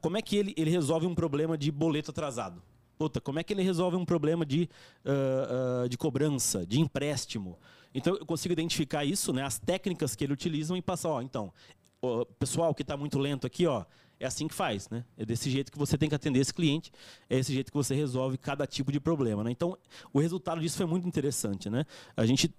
[0.00, 2.62] como é que ele, ele resolve um problema de boleto atrasado?
[2.96, 4.68] Puta, como é que ele resolve um problema de,
[5.04, 7.58] uh, uh, de cobrança, de empréstimo?
[7.96, 11.50] Então eu consigo identificar isso, né, as técnicas que ele utiliza e passar, ó, então,
[12.02, 13.84] o pessoal que está muito lento aqui, ó,
[14.18, 15.04] é assim que faz, né?
[15.16, 16.90] É desse jeito que você tem que atender esse cliente,
[17.28, 19.50] é esse jeito que você resolve cada tipo de problema, né?
[19.50, 19.76] Então,
[20.12, 21.84] o resultado disso foi muito interessante, né?
[22.16, 22.54] A gente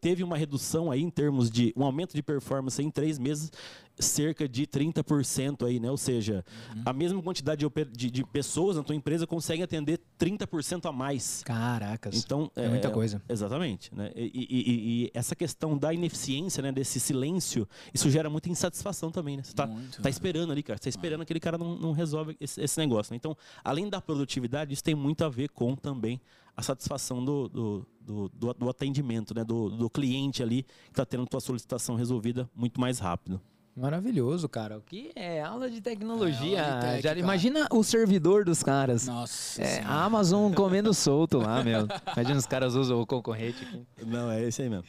[0.00, 3.50] teve uma redução aí em termos de um aumento de performance em três meses
[3.98, 5.90] cerca de 30% aí, né?
[5.90, 6.82] Ou seja, uhum.
[6.84, 11.42] a mesma quantidade de, de, de, pessoas na tua empresa consegue atender 30% a mais.
[11.44, 12.16] Caracas.
[12.16, 13.22] Então, é, é muita coisa.
[13.28, 13.94] Exatamente.
[13.94, 14.10] Né?
[14.14, 16.72] E, e, e, essa questão da ineficiência, né?
[16.72, 19.42] desse silêncio, isso gera muita insatisfação também, né?
[19.42, 19.68] Você tá,
[20.02, 20.78] tá esperando ali, cara.
[20.78, 21.22] Você tá esperando ah.
[21.24, 23.12] aquele cara não, não resolve esse, esse negócio.
[23.12, 23.16] Né?
[23.16, 26.20] Então, além da produtividade, isso tem muito a ver com também
[26.56, 29.44] a satisfação do, do, do, do, do atendimento, né?
[29.44, 33.40] do, do cliente ali que está tendo a solicitação resolvida muito mais rápido.
[33.74, 34.76] Maravilhoso, cara.
[34.76, 36.58] O que é aula de tecnologia?
[36.58, 39.06] É, aula de tech, Já, imagina o servidor dos caras.
[39.06, 39.62] Nossa.
[39.62, 41.88] É, a Amazon comendo solto lá, meu.
[42.14, 43.82] Imagina os caras usam o concorrente aqui.
[44.04, 44.84] Não, é esse aí mesmo.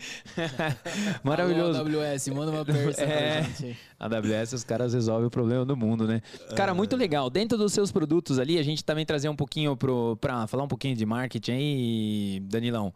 [1.24, 1.80] Maravilhoso.
[1.80, 3.46] Alô, AWS, manda uma pergunta é,
[3.98, 6.22] AWS, os caras resolvem o problema do mundo, né?
[6.54, 7.30] Cara, muito legal.
[7.30, 10.68] Dentro dos seus produtos ali, a gente também trazer um pouquinho pro, pra falar um
[10.68, 12.94] pouquinho de marketing aí, Danilão.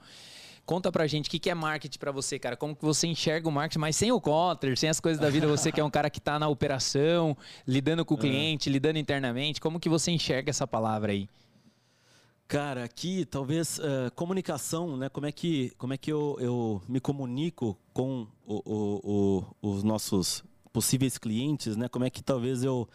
[0.68, 2.58] Conta pra gente o que, que é marketing para você, cara.
[2.58, 5.48] Como que você enxerga o marketing, mas sem o Cotter, sem as coisas da vida,
[5.48, 8.20] você que é um cara que tá na operação, lidando com o é.
[8.20, 9.62] cliente, lidando internamente.
[9.62, 11.30] Como que você enxerga essa palavra aí?
[12.50, 15.08] Cara, aqui talvez uh, comunicação, né?
[15.08, 19.84] Como é que, como é que eu, eu me comunico com o, o, o, os
[19.84, 21.88] nossos possíveis clientes, né?
[21.88, 22.90] Como é que talvez eu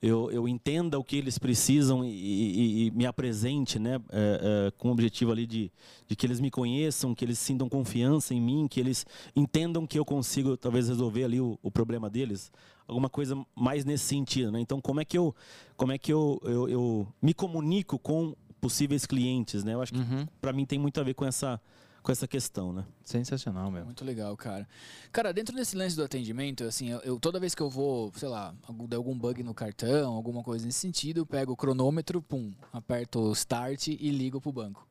[0.00, 4.70] eu, eu entenda o que eles precisam e, e, e me apresente, né, é, é,
[4.78, 5.72] com o objetivo ali de,
[6.06, 9.98] de que eles me conheçam, que eles sintam confiança em mim, que eles entendam que
[9.98, 12.52] eu consigo talvez resolver ali o, o problema deles,
[12.86, 14.60] alguma coisa mais nesse sentido, né?
[14.60, 15.34] Então, como é que eu,
[15.76, 19.74] como é que eu, eu, eu me comunico com possíveis clientes, né?
[19.74, 20.26] Eu acho que uhum.
[20.40, 21.60] para mim tem muito a ver com essa
[22.02, 22.84] com essa questão, né?
[23.04, 23.84] Sensacional, meu.
[23.84, 24.68] Muito legal, cara.
[25.12, 28.28] Cara, dentro desse lance do atendimento, assim, eu, eu toda vez que eu vou, sei
[28.28, 28.54] lá,
[28.88, 33.20] der algum bug no cartão, alguma coisa nesse sentido, eu pego o cronômetro, pum, aperto
[33.20, 34.88] o start e ligo pro banco.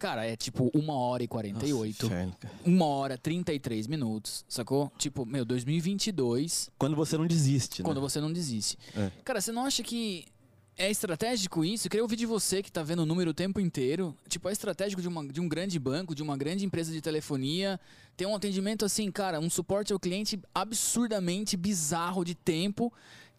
[0.00, 2.08] Cara, é tipo uma hora e 48.
[2.08, 4.90] Nossa, uma hora e 33 minutos, sacou?
[4.96, 6.70] Tipo, meu, 2022.
[6.78, 7.84] Quando você não desiste, né?
[7.86, 8.78] Quando você não desiste.
[8.96, 9.10] É.
[9.22, 10.24] Cara, você não acha que
[10.80, 11.86] é estratégico isso?
[11.86, 14.16] Eu queria ouvir de você que está vendo o número o tempo inteiro.
[14.26, 17.78] Tipo, é estratégico de, uma, de um grande banco, de uma grande empresa de telefonia,
[18.16, 22.90] ter um atendimento assim, cara, um suporte ao cliente absurdamente bizarro de tempo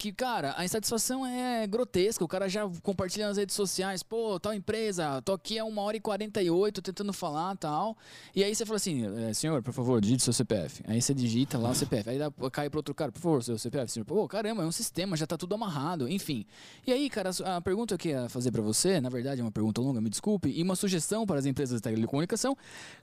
[0.01, 2.25] que, cara, a insatisfação é grotesca.
[2.25, 5.95] O cara já compartilha nas redes sociais, pô, tal empresa, tô aqui há uma hora
[5.95, 7.95] e 48 tentando falar tal.
[8.35, 10.83] E aí você fala assim, é, senhor, por favor, digite seu CPF.
[10.87, 12.09] Aí você digita lá o CPF.
[12.09, 13.91] Aí dá, cai pro outro cara, por favor, seu CPF.
[13.91, 16.47] Senhor, pô, caramba, é um sistema, já tá tudo amarrado, enfim.
[16.87, 19.51] E aí, cara, a pergunta que eu ia fazer para você, na verdade é uma
[19.51, 22.57] pergunta longa, me desculpe, e uma sugestão para as empresas de telecomunicação.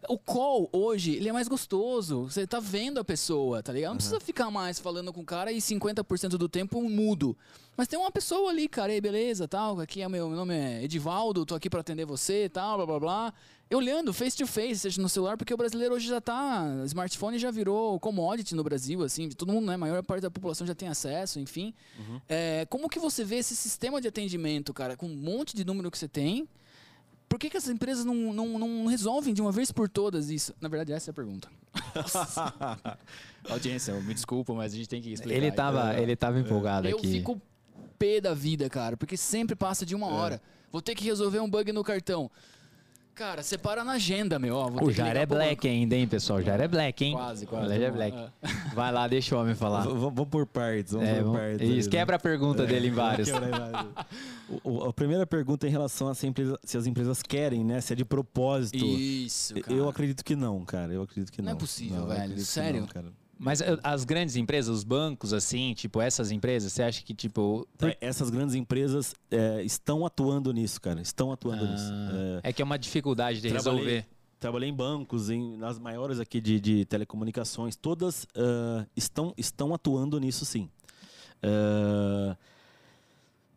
[0.08, 2.24] O call hoje, ele é mais gostoso.
[2.24, 3.90] Você tá vendo a pessoa, tá ligado?
[3.90, 3.98] Não uhum.
[3.98, 7.37] precisa ficar mais falando com o cara e 50% do tempo mudo.
[7.77, 10.83] Mas tem uma pessoa ali, cara, aí beleza, tal, aqui é meu, meu nome é
[10.83, 13.35] Edivaldo, tô aqui para atender você, tal, blá blá blá.
[13.72, 17.53] Olhando face to face, seja no celular, porque o brasileiro hoje já tá, smartphone já
[17.53, 20.88] virou commodity no Brasil, assim, todo mundo, né, a maior parte da população já tem
[20.88, 21.72] acesso, enfim.
[21.98, 22.20] Uhum.
[22.29, 25.88] É, como que você vê esse sistema de atendimento, cara, com um monte de número
[25.88, 26.48] que você tem?
[27.29, 30.55] Por que, que as empresas não, não, não resolvem de uma vez por todas isso?
[30.61, 31.49] Na verdade, essa é a pergunta.
[33.51, 35.37] Audiência, me desculpa, mas a gente tem que explicar.
[35.37, 37.07] Ele estava ele tava empolgado eu aqui.
[37.07, 37.43] Eu fico
[37.99, 40.11] pé da vida, cara, porque sempre passa de uma é.
[40.11, 40.43] hora.
[40.73, 42.31] Vou ter que resolver um bug no cartão.
[43.18, 44.54] Cara, separa na agenda, meu.
[44.54, 45.66] Ó, O Jair é black banco.
[45.66, 46.40] ainda, hein, pessoal?
[46.40, 47.12] Jair é black, hein?
[47.14, 47.66] Quase, quase.
[47.66, 48.16] O Jair é black.
[48.16, 48.33] lá.
[48.72, 49.81] Vai lá, deixa o homem falar.
[49.83, 51.68] V- Vamos por partes, vamos É, por vamos- partes.
[51.68, 51.96] isso, né?
[51.98, 53.28] quebra a pergunta dele em vários.
[54.62, 57.64] O- o- a primeira pergunta é em relação a se, empresa- se as empresas querem,
[57.64, 57.81] né?
[57.81, 58.76] Se é de propósito.
[58.85, 59.76] Isso, cara.
[59.76, 60.92] Eu acredito que não, cara.
[60.92, 61.46] Eu acredito que não.
[61.50, 62.38] Não é possível, eu velho.
[62.38, 62.81] Sério?
[62.83, 63.07] não, cara.
[63.38, 67.66] Mas eh, as grandes empresas, os bancos, assim, tipo, essas empresas, você acha que, tipo.
[67.79, 71.01] por- É, Essas grandes empresas é, estão atuando nisso, cara.
[71.01, 71.90] Estão atuando nisso.
[71.92, 74.07] Ah, É, é que é uma dificuldade de Trabalhei- resolver.
[74.40, 80.18] Trabalhei em bancos, em, nas maiores aqui de, de telecomunicações, todas ah, estão, estão atuando
[80.18, 80.68] nisso sim.
[81.42, 82.37] Ah,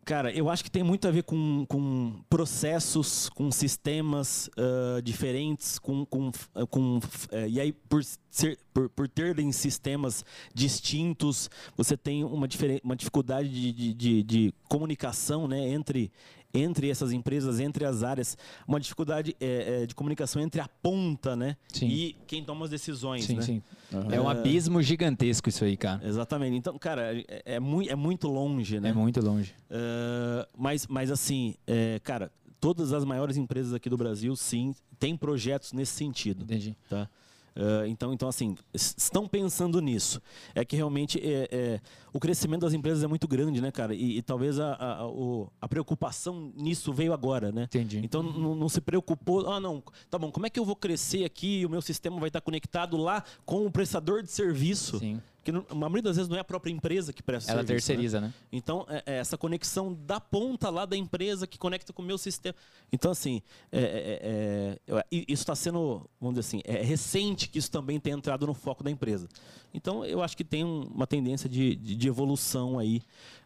[0.04, 5.78] cara, eu acho que tem muito a ver com, com processos, com sistemas ah, diferentes,
[5.78, 6.30] com, com,
[6.68, 12.48] com eh, e aí por, ser, por, por terem sistemas distintos, você tem uma,
[12.82, 16.10] uma dificuldade de, de, de, de comunicação né, entre,
[16.54, 18.36] entre essas empresas, entre as áreas,
[18.66, 21.86] uma dificuldade eh, eh, de comunicação entre a ponta né, Sim.
[21.86, 23.24] e quem toma as decisões.
[23.24, 23.42] Sim, né?
[23.42, 23.62] sim.
[24.10, 26.06] É um abismo gigantesco isso aí, cara.
[26.06, 26.56] Exatamente.
[26.56, 28.90] Então, cara, é, é, é muito longe, né?
[28.90, 29.54] É muito longe.
[29.70, 35.16] Uh, mas, mas assim, é, cara, todas as maiores empresas aqui do Brasil, sim, têm
[35.16, 36.76] projetos nesse sentido, Entendi.
[36.88, 37.08] tá?
[37.54, 40.20] Uh, então, então, assim, estão pensando nisso.
[40.54, 41.80] É que realmente é, é,
[42.12, 43.94] o crescimento das empresas é muito grande, né, cara?
[43.94, 47.64] E, e talvez a, a, a- o- a preocupação nisso veio agora, né?
[47.64, 48.00] Entendi.
[48.02, 51.24] Então não, não se preocupou, ah não, tá bom, como é que eu vou crescer
[51.24, 54.98] aqui e o meu sistema vai estar conectado lá com o prestador de serviço?
[54.98, 55.20] Sim.
[55.44, 57.72] Que não- a maioria das vezes não é a própria empresa que presta Ela serviço,
[57.72, 57.96] né?
[57.96, 58.32] terceiriza, né?
[58.52, 62.16] Então, é, é essa conexão da ponta lá da empresa que conecta com o meu
[62.16, 62.54] sistema.
[62.92, 67.58] Então, assim, é, é, é, e- isso está sendo, vamos dizer assim, é recente que
[67.58, 69.28] isso também tenha entrado no foco da empresa.
[69.74, 73.02] Então, eu acho que tem um- uma tendência de, de, de evolução aí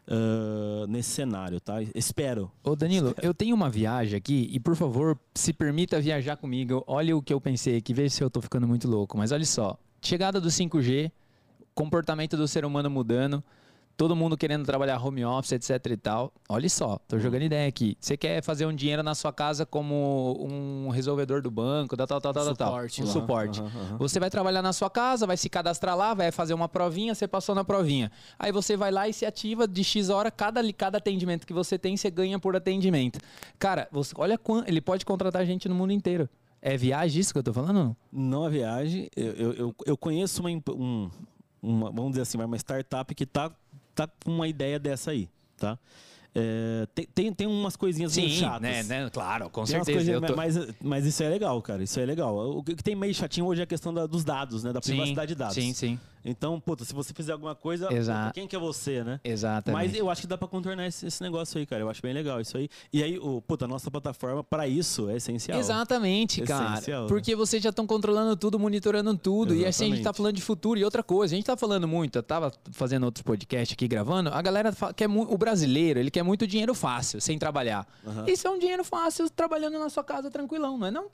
[0.08, 1.76] ah, nesse cenário, tá?
[1.94, 2.50] Espero.
[2.62, 6.84] Ô Danilo, eu tenho uma viagem aqui e por favor, se permita viajar comigo.
[6.86, 9.16] Olha o que eu pensei aqui, veja se eu tô ficando muito louco.
[9.18, 11.10] Mas olha só, chegada do 5G,
[11.76, 13.44] comportamento do ser humano mudando,
[13.98, 16.32] todo mundo querendo trabalhar home office, etc e tal.
[16.48, 17.96] Olha só, tô jogando ideia aqui.
[18.00, 22.18] Você quer fazer um dinheiro na sua casa como um resolvedor do banco, da tal,
[22.20, 22.68] tal, tal, tal, tal.
[22.68, 23.12] Suporte Um lá.
[23.12, 23.60] suporte.
[23.60, 23.98] Aham, aham.
[23.98, 27.28] Você vai trabalhar na sua casa, vai se cadastrar lá, vai fazer uma provinha, você
[27.28, 28.10] passou na provinha.
[28.38, 31.78] Aí você vai lá e se ativa de X hora, cada, cada atendimento que você
[31.78, 33.18] tem, você ganha por atendimento.
[33.58, 34.66] Cara, você, olha quanto.
[34.68, 36.26] Ele pode contratar gente no mundo inteiro.
[36.60, 37.94] É viagem isso que eu tô falando?
[38.10, 41.08] Não a viagem, eu, eu, eu- conheço uma, um,
[41.66, 43.50] uma, vamos dizer assim, uma startup que tá,
[43.94, 45.78] tá com uma ideia dessa aí, tá?
[46.38, 48.60] É, tem, tem, tem umas coisinhas meio chatas.
[48.60, 49.10] né, né?
[49.10, 49.96] Claro, com Tem certeza.
[49.96, 50.36] Coisinhas, tô...
[50.36, 51.82] mas, mas isso é legal, cara.
[51.82, 52.36] Isso é legal.
[52.58, 54.70] O que tem meio chatinho hoje é a questão da- dos dados, né?
[54.70, 55.54] Da Sim, privacidade de dados.
[55.54, 55.98] Sim, sim.
[56.26, 58.34] Então, puta, se você fizer alguma coisa, Exato.
[58.34, 59.20] quem que é você, né?
[59.22, 59.80] Exatamente.
[59.90, 61.82] Mas eu acho que dá pra contornar esse, esse negócio aí, cara.
[61.82, 62.68] Eu acho bem legal isso aí.
[62.92, 65.58] E aí, o, puta, a nossa plataforma, para isso, é essencial.
[65.58, 66.74] Exatamente, cara.
[66.74, 67.08] Essencial, né?
[67.08, 69.54] Porque vocês já estão controlando tudo, monitorando tudo.
[69.54, 70.16] E assim a gente tá Exatamente.
[70.16, 70.80] falando de futuro.
[70.80, 74.30] E outra coisa, a gente tá falando muito, eu tava fazendo outros podcasts aqui gravando,
[74.30, 77.86] a galera quer o brasileiro, ele quer muito dinheiro fácil, sem trabalhar.
[78.06, 78.24] Aham.
[78.26, 81.06] Isso é um dinheiro fácil trabalhando na sua casa tranquilão, não é não?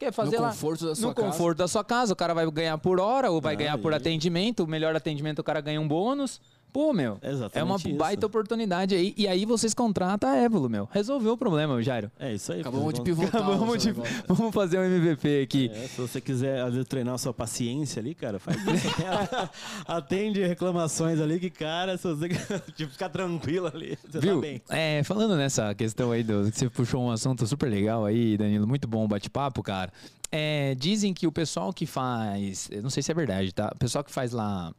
[0.00, 1.28] Quer fazer no lá conforto da sua no casa.
[1.28, 3.92] conforto da sua casa, o cara vai ganhar por hora ou vai Ah, ganhar por
[3.92, 6.40] e- atendimento, o melhor atendimento o cara ganha um bônus.
[6.72, 7.94] Pô, meu, Exatamente é uma isso.
[7.94, 9.14] baita oportunidade aí.
[9.16, 10.88] E aí vocês contratam a Evolo, meu.
[10.92, 12.10] Resolveu o problema, Jairo.
[12.18, 12.60] É isso aí.
[12.60, 13.40] Acabamos de pivotar.
[13.42, 13.92] Acabamos de...
[14.26, 15.70] Vamos fazer um MVP aqui.
[15.74, 18.88] É, se você quiser, às vezes, treinar a sua paciência ali, cara, faz isso.
[19.86, 22.28] Atende reclamações ali que, cara, se você
[22.76, 24.36] tipo, ficar tranquilo ali, você Viu?
[24.36, 24.62] tá bem.
[24.68, 28.66] É, falando nessa questão aí do que você puxou um assunto super legal aí, Danilo,
[28.66, 29.92] muito bom o bate-papo, cara.
[30.32, 33.72] É, dizem que o pessoal que faz, eu não sei se é verdade, tá?
[33.74, 34.72] O pessoal que faz lá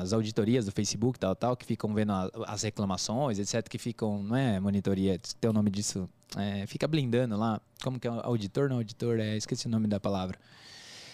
[0.00, 4.20] as auditorias do Facebook, tal, tal, que ficam vendo a- as reclamações, etc, que ficam,
[4.22, 7.60] não é monitoria, tem o nome disso, é, fica blindando lá.
[7.84, 10.38] Como que é auditor, não auditor, é, esqueci o nome da palavra.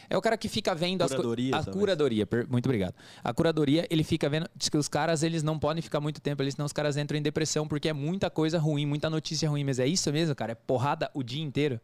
[0.08, 2.94] É o cara que fica vendo Curadoria, as co- a curadoria, per- muito obrigado.
[3.22, 6.40] A curadoria, ele fica vendo, diz que os caras, eles não podem ficar muito tempo
[6.40, 9.64] ali, senão os caras entram em depressão, porque é muita coisa ruim, muita notícia ruim,
[9.64, 10.52] mas é isso mesmo, cara?
[10.52, 11.78] É porrada o dia inteiro?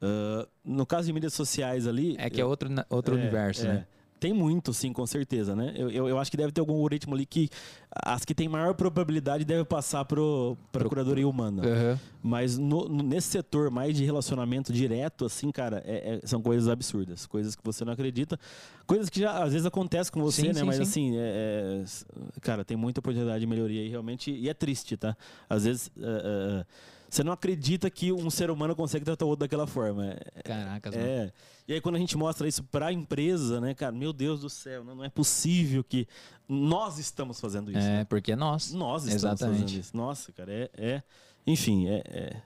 [0.00, 2.14] Ah, no caso de mídias sociais ali.
[2.18, 3.68] É que é outro, na- outro É, universo, é.
[3.68, 3.86] né?
[4.18, 5.74] Tem muito, sim, com certeza, né?
[5.76, 7.50] Eu, eu, eu acho que deve ter algum algoritmo ali que
[7.94, 11.62] as que tem maior probabilidade devem passar para a Pro- curadoria humana.
[11.62, 12.00] Aham.
[12.22, 16.66] Mas no- no- nesse setor mais de relacionamento direto, assim, cara, é- é- são coisas
[16.66, 17.26] absurdas.
[17.26, 18.40] Coisas que você não acredita.
[18.86, 20.54] Coisas que já às vezes acontecem com você, Sim, né?
[20.54, 20.82] sim, Mas sim.
[20.82, 24.30] assim, é- é- cara, tem muita oportunidade de melhoria aí, realmente.
[24.30, 25.14] E é triste, tá?
[25.48, 25.90] Às vezes.
[26.00, 26.66] é, é,
[27.08, 30.06] você não acredita que um ser humano consegue tratar o outro daquela forma.
[30.34, 31.06] É- Caracas, mano.
[31.06, 31.32] é.
[31.68, 34.48] E aí quando a gente mostra isso para a empresa, né, cara, meu Deus do
[34.50, 36.06] céu, não, é possível que
[36.48, 37.78] nós estamos fazendo isso.
[37.80, 38.04] É, né?
[38.04, 38.72] porque é nós.
[38.72, 39.62] Nós estamos Exatamente.
[39.62, 39.96] fazendo isso.
[39.96, 41.02] Nossa, cara, é, é-
[41.46, 42.36] enfim, é, é,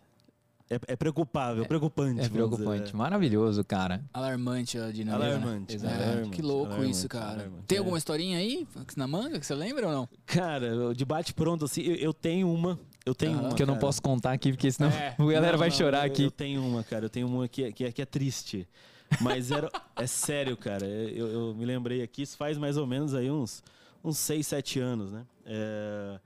[0.73, 2.21] É, é preocupável, preocupante.
[2.21, 2.93] É vamos dizer, preocupante.
[2.95, 2.97] é.
[2.97, 4.05] Maravilhoso, cara.
[4.15, 5.27] Alarmante a dinâmica.
[5.29, 5.35] né?
[5.35, 5.75] Alarmante.
[5.75, 5.93] Exato.
[5.95, 7.33] É, alarmante, que louco alarmante, isso, cara.
[7.33, 7.65] alarmante.
[7.67, 7.79] Tem É.
[7.81, 10.09] alguma historinha aí na manga que você lembra ou não?
[10.25, 12.79] Cara, de bate pronto, assim, eu, eu tenho uma.
[13.07, 13.49] Eu tenho Aham.
[13.49, 13.55] uma.
[13.55, 13.87] Que eu não cara.
[13.87, 15.15] posso contar aqui, porque senão É.
[15.19, 16.25] a galera Não, vai não, chorar eu- aqui.
[16.25, 17.05] Eu tenho uma, cara.
[17.07, 18.67] Eu tenho uma que é, que é, que é triste.
[19.21, 20.87] Mas era, é sério, cara.
[20.87, 23.63] Eu, eu me lembrei aqui, isso faz mais ou menos aí uns,
[24.05, 25.25] uns 6, 7 anos, né?
[25.45, 26.21] É,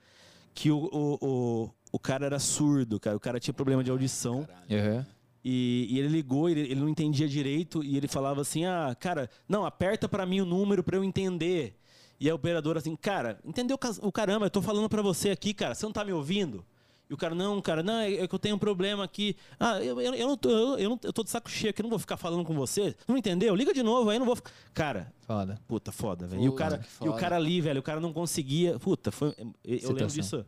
[0.52, 3.16] que o, o, o, o cara era surdo, cara.
[3.16, 4.46] O cara tinha problema de audição.
[5.46, 9.28] E, e ele ligou, ele, ele não entendia direito e ele falava assim: Ah, cara,
[9.48, 11.74] não, aperta pra mim o número pra eu entender.
[12.20, 14.46] E a operadora assim: Cara, entendeu o caramba?
[14.46, 16.64] Eu tô falando pra você aqui, cara, você não tá me ouvindo?
[17.08, 19.36] E o cara: Não, cara, não, é que eu tenho um problema aqui.
[19.58, 21.82] Ah, eu, eu, eu não tô, eu, eu não, eu tô de saco cheio aqui,
[21.82, 22.94] não vou ficar falando com você.
[23.06, 23.54] Não entendeu?
[23.54, 24.50] Liga de novo aí, não vou ficar.
[24.72, 25.58] Cara, Foda.
[25.66, 26.42] puta, foda, velho.
[26.42, 28.78] E o cara, e o cara ali, velho, o cara não conseguia.
[28.78, 30.44] Puta, foi, eu lembro disso.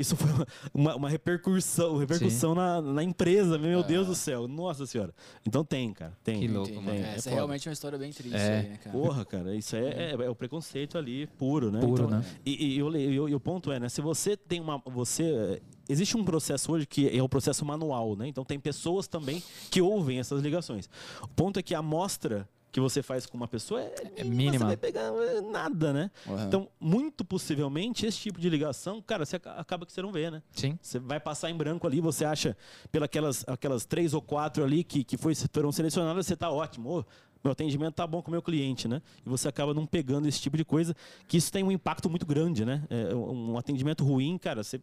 [0.00, 4.48] Isso foi uma- uma, uma repercussão, repercussão na, na empresa, meu Deus do céu.
[4.48, 5.14] Nossa senhora.
[5.46, 6.16] Então tem, cara.
[6.24, 6.40] Tem.
[6.40, 6.90] Que louco, tem, mano.
[6.90, 7.34] tem, É, é essa é foda.
[7.34, 8.58] realmente uma história bem triste É.
[8.60, 8.96] aí, né, cara?
[8.98, 11.80] Porra, cara, isso é, é, é o preconceito ali puro, né?
[11.80, 12.24] Puro, Então, né?
[12.46, 13.88] E, e, e o- e o ponto é, né?
[13.88, 14.78] Se você tem uma.
[14.86, 15.60] Você.
[15.88, 18.26] Existe um processo hoje que é o processo manual, né?
[18.28, 20.88] Então tem pessoas também que ouvem essas ligações.
[21.20, 24.36] O ponto é que a amostra que você faz com uma pessoa é, É mínima.
[24.36, 24.58] mínima.
[24.58, 26.10] Você vai pegar eh, nada, né?
[26.26, 26.44] Uhum.
[26.46, 30.30] Então, muito possivelmente, esse tipo de ligação, cara, você aca- acaba que você não vê,
[30.30, 30.42] né?
[30.52, 30.78] Sim.
[30.80, 32.56] Você vai passar em branco ali, você acha,
[32.92, 36.98] pelas aquelas três ou quatro ali que, que foi, foram selecionadas, você tá ótimo.
[36.98, 37.04] Ô,
[37.42, 39.00] meu atendimento tá bom com o meu cliente, né?
[39.24, 40.94] E você acaba não pegando esse tipo de coisa,
[41.26, 42.82] que isso tem um impacto muito grande, né?
[42.90, 44.80] É, um um atendimento ruim, cara, você,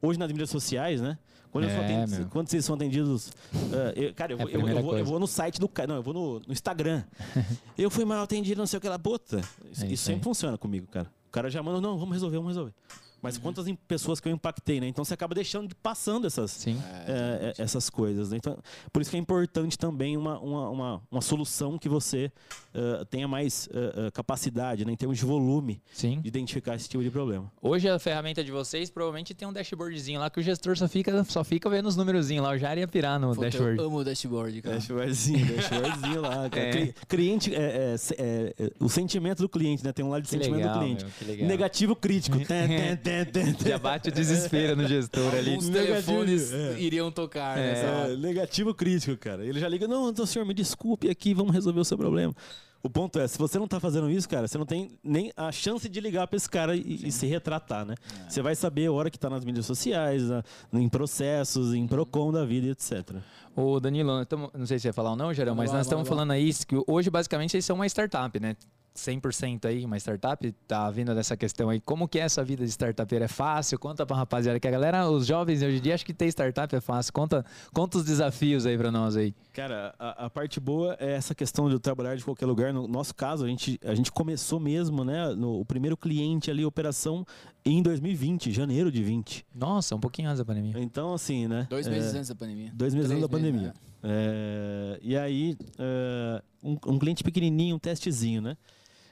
[0.00, 1.18] hoje nas mídias sociais, né?
[1.50, 3.30] Quando, É, quando vocês são atendidos.
[3.72, 5.88] eh, eu- cara, eu, É eu, eu vou, eu vou no site do cara.
[5.88, 7.02] Não, eu vou no, no Instagram.
[7.78, 8.98] eu fui mal atendido, não sei o que lá.
[8.98, 11.10] Puta, isso, É isso isso sempre funciona comigo, cara.
[11.26, 12.74] O cara já manda, não, vamos resolver, vamos resolver.
[13.22, 14.86] Mas quantas em- pessoas que eu impactei, né?
[14.88, 16.80] Então você acaba deixando de passando essas, Sim.
[17.06, 18.30] é, é, essas coisas.
[18.30, 18.36] Né?
[18.36, 18.56] Então,
[18.92, 22.30] por isso que é importante também uma, uma, uma, uma solução que você
[22.74, 24.92] eh, tenha mais eh, capacidade, né?
[24.92, 26.20] em termos de volume, Sim.
[26.20, 27.50] de identificar esse tipo de problema.
[27.60, 31.24] Hoje a ferramenta de vocês provavelmente tem um dashboardzinho lá que o gestor só fica,
[31.24, 32.54] só fica vendo os númerozinhos lá.
[32.54, 33.78] Eu já iria pirar no Puta, dashboard.
[33.78, 34.76] Eu amo o dashboard, cara.
[34.76, 36.48] Dashboardzinho, dashboardzinho lá.
[36.50, 36.62] cara.
[36.62, 36.70] É.
[36.70, 39.92] Cli- Cliente, é, é, é, é, o sentimento do cliente, né?
[39.92, 41.04] Tem um lado de Que sentimento legal, do cliente.
[41.04, 41.48] meu, que legal.
[41.48, 42.38] Negativo crítico.
[42.46, 43.07] Tã, tã.
[43.66, 45.50] Já bate o desespero no gestor ali.
[45.58, 46.78] Negativo, telefones é.
[46.80, 47.72] iriam tocar, É.
[47.72, 48.12] né?
[48.12, 49.44] É, negativo crítico, cara.
[49.44, 52.34] Ele já liga, não, então, senhor, me desculpe aqui, vamos resolver o seu problema.
[52.80, 55.50] O ponto é, se você não tá fazendo isso, cara, você não tem nem a
[55.50, 57.96] chance de ligar pra esse cara e, e se retratar, né?
[58.28, 60.44] Você vai saber a hora que tá nas mídias sociais, na-
[60.74, 63.16] em processos, em Procon da vida, e etc.
[63.56, 65.86] Ô, Danilo, tamo- não sei se você ia falar ou não, Gerão, mas lá, nós
[65.86, 68.54] estamos falando aí que hoje, basicamente, vocês são uma startup, né?
[68.98, 71.80] 100% aí, uma startup, tá vindo dessa questão aí.
[71.80, 73.24] Como que é essa vida de startupeiro?
[73.24, 73.78] É fácil?
[73.78, 76.74] Conta pra rapaziada, que a galera, os jovens hoje em dia, acho que ter startup
[76.74, 77.12] é fácil.
[77.12, 79.34] Conta, conta os desafios aí pra nós aí.
[79.52, 82.72] Cara, a, a parte boa é essa questão de trabalhar de qualquer lugar.
[82.72, 85.28] No nosso caso, a gente, a gente começou mesmo, né?
[85.34, 87.24] No, o primeiro cliente ali, operação,
[87.64, 89.46] em 2020, janeiro de 20.
[89.54, 90.74] Nossa, um pouquinho antes da pandemia.
[90.78, 91.66] Então, assim, né?
[91.70, 92.72] Dois é, meses antes da pandemia.
[92.74, 93.74] Dois meses Três antes da meses, pandemia.
[94.02, 98.56] É, e aí, é, um, um cliente pequenininho, um testezinho, né?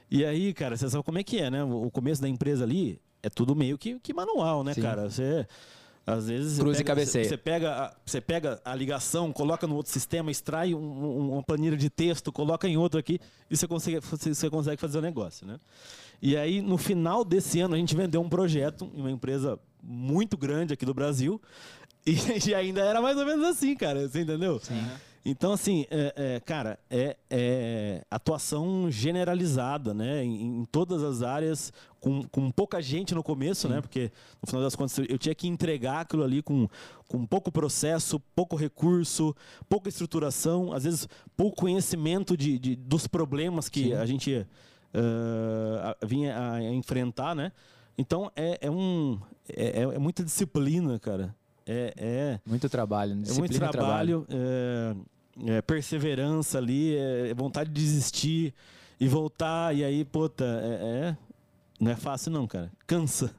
[0.09, 1.63] E aí, cara, você sabe como é que é, né?
[1.63, 4.81] O começo da empresa ali é tudo meio que, que manual, né, Sim.
[4.81, 5.09] cara?
[5.09, 5.45] Você,
[6.05, 6.53] às vezes...
[6.53, 7.25] você Cruza e pega- cabeceia.
[7.25, 11.43] Você pega, a, você pega a ligação, coloca no outro sistema, extrai um- um- uma
[11.43, 15.01] planilha de texto, coloca em outro aqui e você consegue, você, você consegue fazer o
[15.01, 15.59] negócio, né?
[16.21, 20.37] E aí, no final desse ano, a gente vendeu um projeto em uma empresa muito
[20.37, 21.41] grande aqui do Brasil.
[22.07, 22.15] E,
[22.49, 24.07] e ainda era mais ou menos assim, cara.
[24.07, 24.57] Você entendeu?
[24.61, 24.81] Sim.
[25.25, 30.23] Então, assim, é, é, cara, é, é atuação generalizada, né?
[30.23, 33.81] Em, em todas as áreas, com, com pouca gente no começo, né?
[33.81, 34.09] Porque,
[34.41, 36.67] no final das contas, eu- tinha que entregar aquilo ali com,
[37.09, 39.35] com pouco processo, pouco recurso,
[39.67, 43.93] pouca estruturação, às vezes pouco conhecimento de, de- dos problemas que Sim.
[43.93, 44.45] a gente
[45.83, 47.51] a- vinha a, a enfrentar, né?
[47.97, 49.19] Então, é, é um...
[49.49, 51.35] É- é muita disciplina, cara.
[51.67, 54.25] É, é, Muito trabalho, é disciplina muito e trabalho.
[54.25, 54.27] trabalho,
[55.47, 58.53] é, é perseverança ali, é vontade de desistir
[58.99, 61.17] e voltar, e aí, puta, é, é-
[61.79, 62.71] não é fácil não, cara.
[62.87, 63.35] Cansa.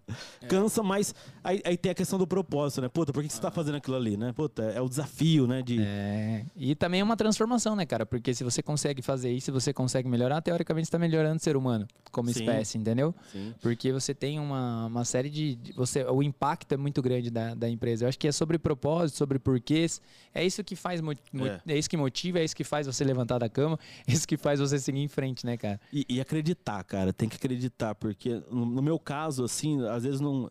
[0.47, 2.89] Cansa, mas aí, aí tem a questão do propósito, né?
[2.89, 4.33] Puta, por que que você tá fazendo aquilo ali, né?
[4.33, 5.63] Puta, é o desafio, né?
[5.63, 8.05] De, É, e também é uma transformação, né, cara?
[8.05, 11.41] Porque se você consegue fazer isso, se você consegue melhorar, teoricamente você está melhorando o
[11.43, 12.41] ser humano como Sim.
[12.41, 13.15] espécie, entendeu?
[13.33, 13.55] Sim.
[13.61, 15.59] Porque você tem uma, uma série de.
[15.75, 18.05] você, o impacto é muito grande da, da empresa.
[18.05, 20.01] Eu acho que é sobre propósito, sobre porquês.
[20.35, 21.01] É isso que faz.
[21.01, 21.73] É.
[21.73, 21.79] É.
[21.79, 24.61] isso que motiva, é isso que faz você levantar da cama, é isso que faz
[24.61, 25.81] você seguir em frente, né, cara?
[25.93, 30.03] E, e acreditar, cara, tem que acreditar, porque no, no meu caso, caso, assim, às
[30.03, 30.51] vezes não.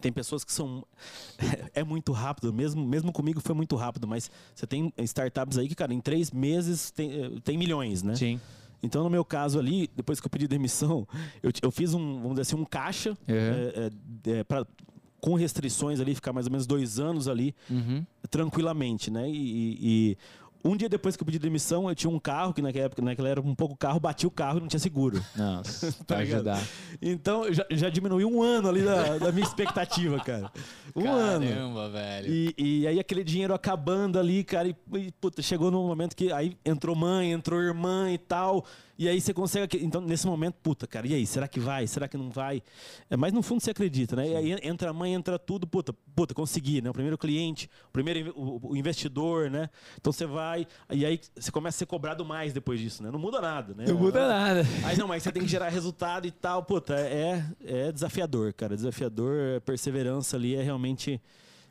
[0.00, 0.84] Tem pessoas que são.
[1.74, 5.74] É muito rápido, mesmo, mesmo comigo foi muito rápido, mas você tem startups aí que,
[5.74, 8.16] cara, em três meses tem, eh, tem milhões, né?
[8.16, 8.40] Sim.
[8.82, 11.06] Então, no meu caso ali, depois que eu pedi demissão,
[11.42, 13.16] eu, eu fiz um, vamos dizer assim, um caixa uhum.
[13.28, 13.90] é,
[14.38, 14.66] é, pra,
[15.20, 18.04] com restrições ali, ficar mais ou menos dois anos ali, uhum.
[18.28, 19.30] tranquilamente, né?
[19.30, 20.18] E, e,
[20.64, 23.28] um dia depois que eu pedi demissão, eu tinha um carro, que naquela época naquela
[23.28, 25.22] era um pouco carro, bati o carro e não tinha seguro.
[25.36, 26.62] Nossa, tá pra ajudar.
[27.00, 30.50] Então já, já diminuiu um ano ali da, da minha expectativa, cara.
[30.94, 31.48] Um Caramba, ano.
[31.48, 32.32] Caramba, velho.
[32.32, 36.32] E, e, aí aquele dinheiro acabando ali, cara, e, e puta, chegou num momento que
[36.32, 38.64] aí entrou mãe, entrou irmã e tal.
[38.98, 39.78] E aí você consegue.
[39.84, 41.24] Então, nesse momento, puta, cara, e aí?
[41.24, 41.86] Será que vai?
[41.86, 42.60] Será que não vai?
[43.08, 44.24] É, mas no fundo você acredita, né?
[44.24, 44.32] Sim.
[44.32, 46.90] E aí entra a mãe, entra tudo, puta, puta, consegui, né?
[46.90, 49.70] O primeiro cliente, o primeiro o, o investidor, né?
[50.00, 53.10] Então você vai, e aí você começa a ser cobrado mais depois disso, né?
[53.12, 53.84] Não muda nada, né?
[53.86, 54.66] Não muda nada.
[54.84, 56.64] Aí não, mas você tem que gerar resultado e tal.
[56.64, 58.74] Puta, é, é desafiador, cara.
[58.74, 61.20] Desafiador, perseverança ali é realmente.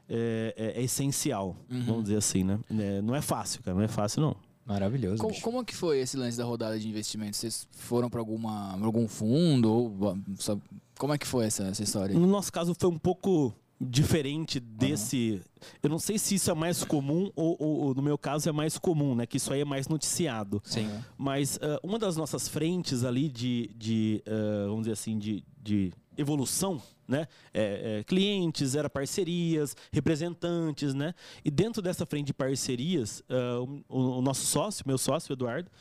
[0.10, 1.84] É, é, é essencial, uhum.
[1.84, 2.58] vamos dizer assim, né?
[2.72, 4.47] É, não é fácil, cara, não é fácil não.
[4.68, 5.22] Maravilhoso.
[5.22, 7.40] Como, como, que foi esse lance da rodada de investimentos?
[7.40, 10.62] Vocês foram para alguma algum fundo ou sabe,
[11.00, 12.14] como é que foi essa, essa história?
[12.14, 15.34] No nosso caso foi um pouco diferente desse.
[15.34, 15.68] Uhum.
[15.84, 18.52] Eu não sei se isso é mais comum ou, ou, ou, no meu caso é
[18.52, 19.26] mais comum, né?
[19.26, 20.62] Que isso aí é mais noticiado.
[20.66, 20.90] Sim.
[21.18, 25.94] Mas uh, uma das nossas frentes ali de, de uh, vamos dizer assim, de, de
[26.18, 27.28] evolução né?
[27.54, 31.14] É, é, clientes, era parcerias, representantes, né?
[31.44, 35.72] E dentro dessa frente de parcerias, uh, o, o, nosso sócio, meu sócio, Eduardo,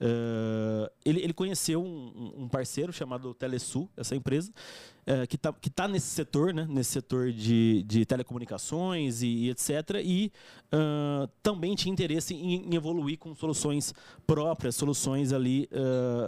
[0.00, 4.50] uh, ele, ele conheceu um, um, parceiro chamado Telesul, essa empresa,
[5.06, 6.66] uh, que está tá nesse setor, né?
[6.68, 10.00] Nesse setor de, de telecomunicações e, e etc.
[10.02, 10.32] E
[11.42, 13.92] também tinha interesse em, em, evoluir com soluções
[14.26, 15.68] próprias, soluções ali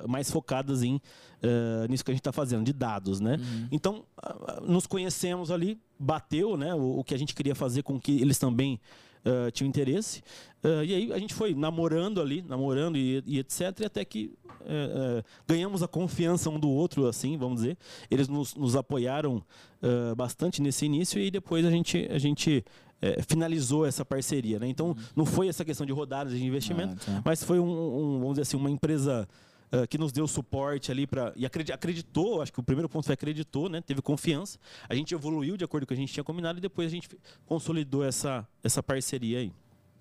[0.09, 1.01] mais focadas em
[1.43, 3.37] uh, nisso que a gente está fazendo, de dados, né?
[3.37, 3.69] Uhum.
[3.71, 6.75] Então, uh, nos conhecemos ali, bateu, né?
[6.75, 8.81] O, o, que a gente queria fazer com que eles também
[9.25, 10.23] uh, tinham interesse.
[10.87, 13.81] e aí a gente foi namorando ali, namorando e, e etc.
[13.81, 14.33] E até que
[15.49, 17.77] ganhamos a confiança um do outro, assim, vamos dizer.
[18.09, 19.43] Eles nos, nos apoiaram
[20.17, 22.65] bastante nesse início e depois a gente, a gente
[23.03, 24.61] é, finalizou essa parceria.
[24.61, 24.69] Né?
[24.69, 24.97] Então, uhum.
[25.17, 27.23] não foi essa questão de rodadas de investimento, ah, tá.
[27.25, 29.29] mas foi um, um, vamos dizer assim, uma empresa
[29.73, 33.15] uh, que nos deu suporte ali para e acreditou, acho que o primeiro ponto foi
[33.15, 33.81] acreditou, né?
[33.81, 34.59] Teve confiança.
[34.89, 36.91] A gente evoluiu de acordo com o que a gente tinha combinado e depois a
[36.91, 37.09] gente
[37.47, 39.53] consolidou essa essa parceria aí.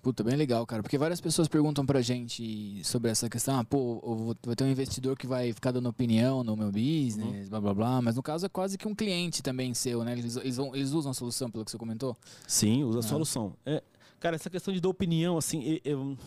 [0.02, 0.82] Puta, bem legal, cara.
[0.82, 3.60] Porque várias pessoas perguntam pra gente sobre essa questão.
[3.60, 7.50] Ah, pô, vai ter um investidor que vai ficar dando opinião no meu business, uhum.
[7.50, 8.02] blá blá blá.
[8.02, 10.12] Mas no caso é quase que um cliente também seu, né?
[10.12, 12.16] Eles, eles, vão, eles usam a solução, pelo que você comentou?
[12.48, 13.02] Sim, usa a ah.
[13.02, 13.54] solução.
[13.64, 13.80] É,
[14.18, 16.18] cara, essa questão de dar opinião, assim, eu, eu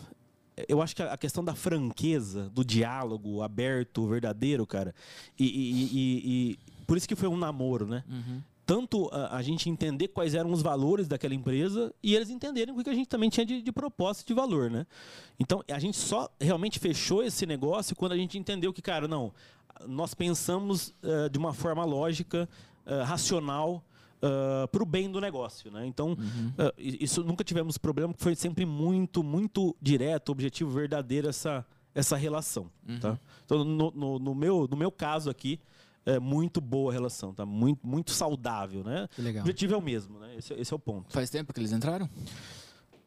[0.82, 4.94] acho que a questão da franqueza, do diálogo aberto, verdadeiro, cara,
[5.38, 8.04] e, e, e, e por isso que foi um namoro, né?
[8.08, 8.42] Uhum.
[8.64, 12.82] Tanto a, a, gente entender quais eram os valores daquela empresa e eles entenderem o
[12.82, 14.86] que a gente também tinha de, de propósito e de valor, né?
[15.38, 19.32] Então, a gente só realmente fechou esse negócio quando a gente entendeu que, cara, não,
[19.86, 22.48] nós pensamos uh, de uma forma lógica,
[22.86, 23.84] uh, racional,
[24.22, 25.70] uh, ah, para o bem do negócio.
[25.70, 25.86] Né?
[25.86, 26.52] Então, uhum.
[26.58, 31.64] uh, isso nunca tivemos problema, foi sempre muito, muito direto, objetivo, verdadeiro essa,
[31.94, 32.70] essa relação.
[32.88, 32.98] Uhum.
[32.98, 33.18] Tá?
[33.44, 35.60] Então, no, no, no, meu, no meu caso aqui,
[36.04, 37.44] é muito boa a relação, tá?
[37.44, 39.08] Muito, muito saudável, né?
[39.12, 39.40] Que legal.
[39.40, 40.36] O objetivo é o mesmo, né?
[40.38, 41.12] Esse, esse é o ponto.
[41.12, 42.08] Faz tempo que eles entraram?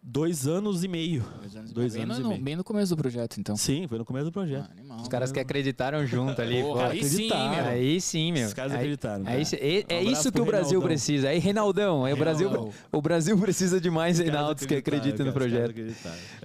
[0.02, 1.26] Dois anos e meio.
[1.41, 2.41] Dois anos, Dois anos no, e meio.
[2.41, 3.58] Bem no começo do projeto, então.
[3.58, 4.70] Sim, foi no começo do projeto.
[4.89, 6.62] Ah, Os caras que acreditaram junto ali.
[6.62, 7.66] Porra, aí sim, meu.
[7.66, 8.47] Aí sim, meu.
[8.47, 9.28] Os caras acreditaram.
[9.28, 10.88] Aí, aí, é, é isso que o Brasil Reinaldão.
[10.88, 11.30] precisa.
[11.30, 12.06] Aí, Reinaldão.
[12.06, 15.76] Aí o, Brasil, o Brasil precisa de mais Reinaldos que acreditam no projeto.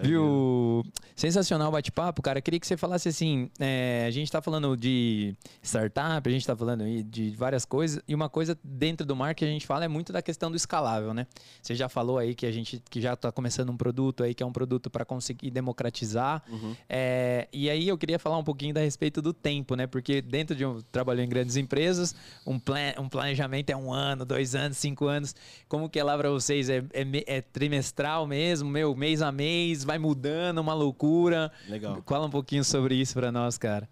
[0.03, 0.85] Viu?
[1.15, 2.43] Sensacional bate-papo, cara.
[2.43, 5.33] Queria que você falasse assim: é, a gente está falando de
[5.63, 9.45] startup, a gente está falando de várias coisas, e uma coisa dentro do mar que
[9.45, 11.29] a gente fala é muito da questão do escalável, né?
[11.63, 14.43] Você já falou aí que a gente que já está começando um produto aí que
[14.43, 16.43] é um produto para conseguir democratizar.
[16.49, 16.75] Uhum.
[16.89, 19.87] É, e aí eu queria falar um pouquinho a respeito do tempo, né?
[19.87, 22.15] Porque dentro de um trabalho em grandes empresas,
[22.47, 25.35] um, plan, um planejamento é um ano, dois anos, cinco anos.
[25.69, 26.69] Como que é lá para vocês?
[26.69, 31.51] É, é, é, trimestral mesmo, meu, mês a mês, vai mudando, uma loucura.
[31.69, 32.03] Legal.
[32.07, 33.89] Fala um pouquinho sobre isso para nós, cara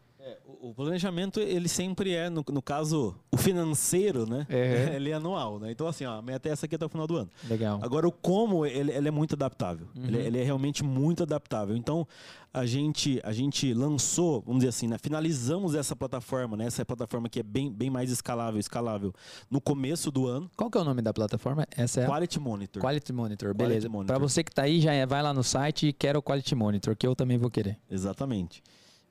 [0.62, 4.46] o planejamento, ele sempre é, no, no caso, o financeiro, né?
[4.48, 4.94] Uhum.
[4.94, 5.72] Ele é anual, né?
[5.72, 7.28] Então, assim, ó, a meta é essa aqui até o final do ano.
[7.48, 7.80] Legal.
[7.82, 9.88] Agora, o como, ele, ele é muito adaptável.
[9.96, 10.04] Uhum.
[10.04, 11.76] Ele, ele, é realmente muito adaptável.
[11.76, 12.06] Então,
[12.54, 14.98] a gente, a gente lançou, vamos dizer assim, né?
[15.02, 16.66] finalizamos essa plataforma, né?
[16.66, 19.12] Essa plataforma que é bem, bem mais escalável, escalável,
[19.50, 20.48] no começo do ano.
[20.56, 21.66] Qual que é o nome da plataforma?
[21.76, 22.80] Essa é Quality Monitor.
[22.80, 23.90] Quality Monitor, beleza.
[24.06, 26.54] Para você que está aí, já é, vai lá no site e quer o Quality
[26.54, 27.80] Monitor, que eu também vou querer.
[27.90, 28.62] Exatamente.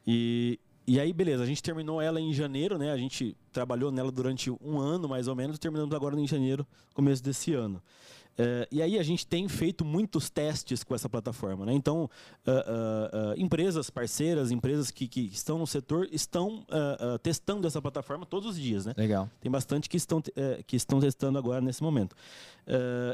[0.08, 0.58] E,
[0.92, 2.92] e aí, beleza, a gente terminou ela em janeiro, né?
[2.92, 7.24] A gente trabalhou nela durante um ano, mais ou menos, terminamos agora em janeiro, começo
[7.24, 7.82] desse ano.
[8.34, 11.66] Uh, e aí a gente tem feito muitos testes com essa plataforma.
[11.66, 11.72] Né?
[11.72, 12.10] Então,
[12.46, 16.66] uh, uh, empresas parceiras, empresas que, que, estão no setor, estão
[17.24, 18.86] testando essa plataforma todos os dias.
[18.86, 18.94] Né?
[18.98, 19.30] Legal.
[19.40, 20.22] Tem bastante que estão,
[20.68, 22.18] que estão testando agora nesse momento.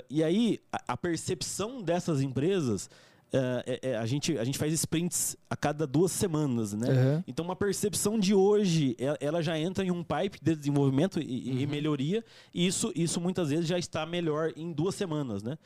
[0.10, 2.90] e aí, a, a percepção dessas empresas
[3.34, 6.88] é, é, a, gente, a gente faz sprints a cada duas semanas, né?
[6.90, 7.24] Uhum.
[7.28, 11.60] Então, uma percepção de hoje, ela já entra em um pipe de desenvolvimento e, uhum.
[11.60, 12.24] e, melhoria,
[12.54, 15.58] e isso, isso muitas vezes já está melhor em duas semanas, né?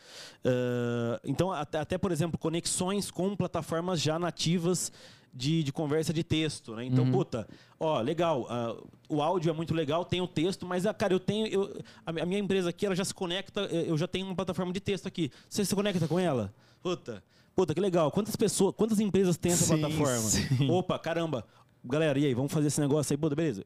[0.43, 4.91] Uh, então, até, até, por exemplo, conexões com plataformas já nativas
[5.31, 6.85] de, de conversa de texto, né?
[6.85, 7.11] Então, uhum.
[7.11, 7.47] puta,
[7.79, 11.19] ó, legal, uh, o áudio é muito legal, tem o texto, mas, ah, cara, eu
[11.19, 14.73] tenho, eu, a minha empresa aqui, ela já se conecta, eu já tenho uma plataforma
[14.73, 15.31] de texto aqui.
[15.47, 16.51] Você se conecta com ela?
[16.81, 17.23] Puta,
[17.55, 18.11] Puta, que legal.
[18.11, 20.17] Quantas pessoas, quantas empresas têm essa sim, plataforma?
[20.17, 20.69] Sim.
[20.71, 21.45] Opa, caramba.
[21.83, 23.17] Galera, e aí, vamos fazer esse negócio aí?
[23.17, 23.65] Puta, beleza.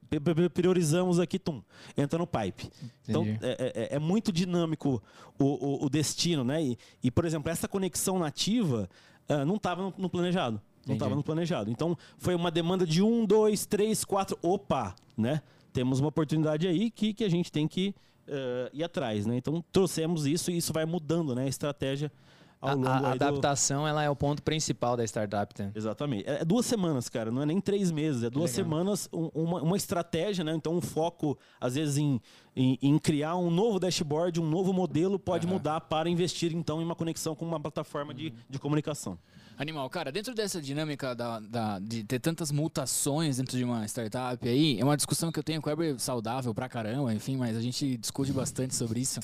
[0.53, 1.61] Priorizamos aqui, tum.
[1.97, 2.69] Entra no pipe.
[3.03, 3.25] Então.
[3.27, 5.03] Então, é, é, é, muito dinâmico
[5.38, 6.63] o, o, o destino, né?
[6.63, 8.89] E, e, por exemplo, essa conexão nativa
[9.29, 10.61] uh, não estava no, no, planejado.
[10.88, 11.69] Não estava no planejado.
[11.69, 14.38] Então, foi uma demanda de um, dois, três, quatro.
[14.41, 15.41] Opa, né?
[15.73, 17.93] Temos uma oportunidade aí que, que a gente tem que
[18.29, 19.36] uh, ir atrás, né?
[19.36, 21.43] Então, trouxemos isso e isso vai mudando, né?
[21.43, 22.09] A estratégia
[22.70, 23.88] ao longo a, a adaptação do...
[23.88, 25.53] ela é o ponto principal da startup.
[25.61, 25.72] Né?
[25.76, 26.30] Exatamente.
[26.30, 27.32] É, é duas semanas, cara.
[27.32, 28.24] Não é nem três meses.
[28.24, 28.66] É duas Legal.
[28.66, 30.53] semanas, um, uma, uma estratégia, né?
[30.53, 32.22] Então, um foco, às vezes, em,
[32.55, 35.53] em, em criar um novo dashboard, um novo modelo, pode uhum.
[35.53, 38.18] mudar para investir, então, em uma conexão com uma plataforma uhum.
[38.18, 39.18] de, de comunicação.
[39.57, 44.45] Animal, cara, dentro dessa dinâmica da, da, de ter tantas mutações dentro de uma startup
[44.47, 47.55] aí, é uma discussão que eu tenho com o Weber saudável pra caramba, enfim, mas
[47.55, 49.22] a gente discute bastante sobre isso.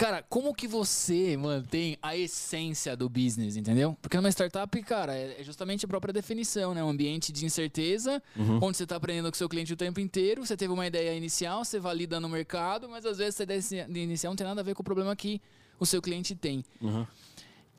[0.00, 3.94] Cara, como que você mantém a essência do business, entendeu?
[4.00, 6.82] Porque numa startup, cara, é, é justamente a própria definição, né?
[6.82, 8.60] Um ambiente de incerteza, uhum.
[8.62, 11.14] onde você está aprendendo com o seu cliente o tempo inteiro, você teve uma ideia
[11.14, 14.64] inicial, você valida no mercado, mas às vezes essa ideia inicial não tem nada a
[14.64, 15.38] ver com o problema que
[15.78, 16.64] o seu cliente tem.
[16.80, 17.06] Uhum.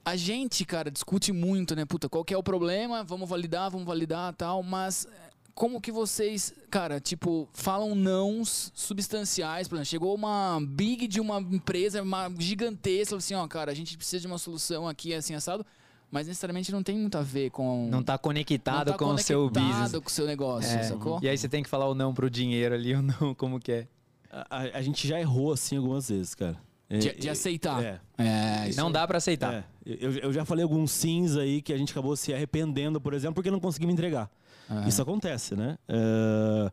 [0.05, 1.85] A gente, cara, discute muito, né?
[1.85, 3.03] Puta, qual que é o problema?
[3.03, 5.07] Vamos validar, vamos validar tal, mas
[5.53, 9.67] como que vocês, cara, tipo, falam nãos substanciais?
[9.67, 13.97] Por exemplo, chegou uma big de uma empresa uma gigantesca, assim, ó, cara, a gente
[13.97, 15.65] precisa de uma solução aqui, assim, assado,
[16.09, 17.87] mas necessariamente não tem muito a ver com...
[17.89, 19.91] Não tá conectado não tá com conectado o seu business.
[19.91, 20.83] com o seu negócio, é.
[20.83, 21.19] sacou?
[21.21, 23.71] E aí você tem que falar o não pro dinheiro ali, o não, como que
[23.71, 23.87] é?
[24.29, 26.57] A, a gente já errou, assim, algumas vezes, cara.
[26.89, 27.81] De, de, aceitar.
[27.81, 28.01] É.
[28.17, 29.53] é não dá para aceitar.
[29.53, 29.63] É.
[29.85, 33.35] Eu, eu, já falei alguns sims aí que a gente acabou se arrependendo, por exemplo,
[33.35, 34.29] porque não conseguimos entregar.
[34.71, 34.87] Uhum.
[34.87, 35.77] Isso acontece, né?
[35.89, 36.71] Uh,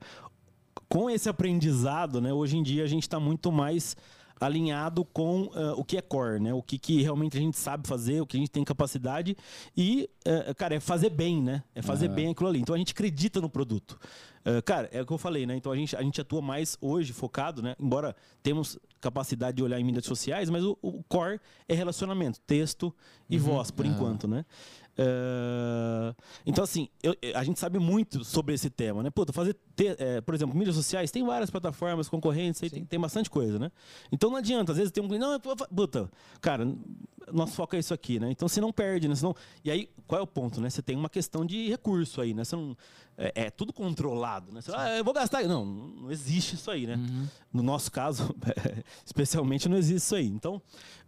[0.88, 3.96] com esse aprendizado, né, hoje em dia a gente está muito mais
[4.40, 6.54] alinhado com uh, o que é core, né?
[6.54, 9.36] O que, que realmente a gente sabe fazer, o que a gente tem capacidade
[9.76, 11.62] e, uh, cara, é fazer bem, né?
[11.74, 12.14] É fazer uhum.
[12.14, 12.60] bem aquilo ali.
[12.60, 13.98] Então a gente acredita no produto.
[14.46, 15.56] Uh, cara, é o que eu falei, né?
[15.56, 17.74] Então a gente, a gente atua mais hoje focado, né?
[17.80, 22.94] Embora temos capacidade de olhar em mídias sociais, mas o, o core é relacionamento, texto
[23.28, 23.42] e uhum.
[23.42, 24.44] voz, por enquanto, né?
[24.98, 26.12] Uh,
[26.44, 29.10] então, assim, eu, a gente sabe muito sobre esse tema, né?
[29.10, 33.30] Puta, fazer, ter, é, por exemplo, mídias sociais, tem várias plataformas concorrentes, tem, tem, bastante
[33.30, 33.70] coisa, né?
[34.10, 36.66] Então não adianta, às vezes tem um cliente, não, puta, cara,
[37.32, 38.28] nosso foco é isso aqui, né?
[38.32, 39.14] Então você não perde, né?
[39.14, 40.68] Senão, e aí, qual é o ponto, né?
[40.68, 42.42] Você tem uma questão de recurso aí, né?
[42.42, 42.76] Você não,
[43.16, 44.60] é, é tudo controlado, né?
[44.60, 45.44] Você, ah, eu vou gastar.
[45.44, 46.96] Não, não existe isso aí, né?
[46.96, 47.28] Uhum.
[47.52, 48.34] No nosso caso,
[49.06, 50.26] especialmente, não existe isso aí.
[50.26, 50.60] Então,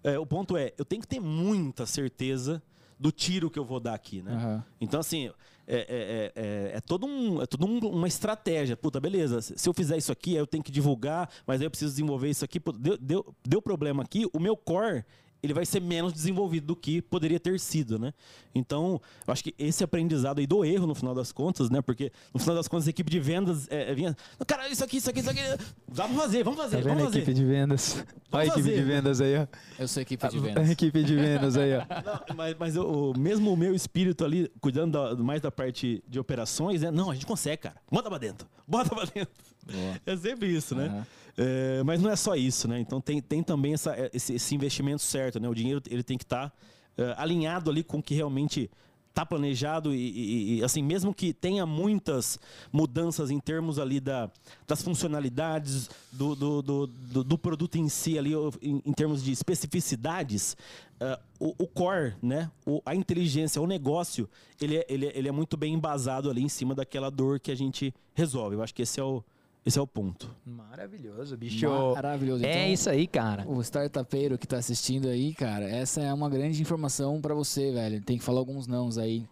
[0.05, 2.62] é, o ponto é, eu tenho que ter muita certeza
[3.01, 4.32] do tiro que eu vou dar aqui, né?
[4.32, 4.62] Uhum.
[4.78, 5.30] Então, assim,
[5.66, 8.76] é, é, é, é todo um, é todo um, uma estratégia.
[8.76, 11.92] Puta, beleza, se eu fizer isso aqui, eu tenho que divulgar, mas aí eu preciso
[11.92, 12.61] desenvolver isso aqui.
[12.78, 15.03] Deu, deu, deu problema aqui, o meu core
[15.43, 18.12] ele vai ser menos desenvolvido do que poderia ter sido, né?
[18.55, 21.80] Então, eu acho que esse aprendizado aí do erro, no final das contas, né?
[21.80, 24.16] Porque, no final das contas, a equipe de vendas é, é vinha...
[24.47, 25.41] Cara, isso aqui, isso aqui, isso aqui...
[25.88, 27.18] Vamos fazer, vamos fazer, tá vamos fazer.
[27.18, 28.05] a equipe de vendas?
[28.32, 28.76] Olha a equipe fazer.
[28.76, 29.47] de vendas aí, ó.
[29.78, 30.68] Eu sou a equipe de vendas.
[30.68, 31.80] A equipe de vendas aí, ó.
[31.80, 36.18] Não, mas mas o, mesmo o meu espírito ali, cuidando da, mais da parte de
[36.18, 36.91] operações, né?
[36.91, 37.76] Não, a gente consegue, cara.
[37.91, 38.47] Bota pra dentro.
[38.66, 39.32] Bota pra dentro.
[39.64, 40.01] Boa.
[40.07, 40.88] É sempre isso, né?
[40.88, 41.05] Uhum.
[41.43, 42.78] É, mas não é só isso, né?
[42.78, 45.49] Então tem, tem também essa, esse, esse investimento certo, né?
[45.49, 48.70] O dinheiro ele tem que estar tá, uh, alinhado ali com o que realmente
[49.09, 52.38] está planejado e, e, e, assim mesmo que tenha muitas
[52.70, 54.30] mudanças em termos ali da,
[54.68, 58.32] das funcionalidades do, do, do, do, do produto em si ali
[58.62, 60.57] em, em termos de especificidades
[61.01, 64.28] uh, o, o, core né o, a inteligência o negócio
[64.61, 67.51] ele é, ele, é, ele é muito bem embasado ali em cima daquela dor que
[67.51, 69.24] a gente resolve eu acho que esse é o
[69.64, 70.34] esse é o ponto.
[70.44, 71.68] Maravilhoso, bicho.
[71.94, 72.44] Maravilhoso.
[72.44, 73.46] É então, isso aí, cara.
[73.46, 78.00] O startupeiro que tá assistindo aí, cara, essa é uma grande informação para você, velho.
[78.02, 79.26] Tem que falar alguns nãos aí.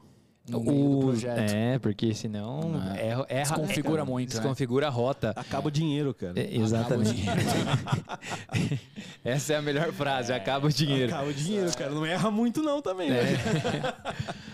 [0.49, 1.39] No meio do projeto.
[1.39, 3.07] É, porque senão É.
[3.09, 4.41] erra, erra, Desconfigura é, muito, né?
[4.41, 5.31] Desconfigura a rota.
[5.37, 6.35] Acaba o dinheiro, cara.
[6.39, 7.29] É, exatamente.
[7.29, 8.81] Acaba o dinheiro.
[9.25, 11.13] Essa é a melhor frase, acaba o dinheiro.
[11.13, 11.91] Acaba o dinheiro, cara.
[11.91, 13.19] Não erra muito não também, né?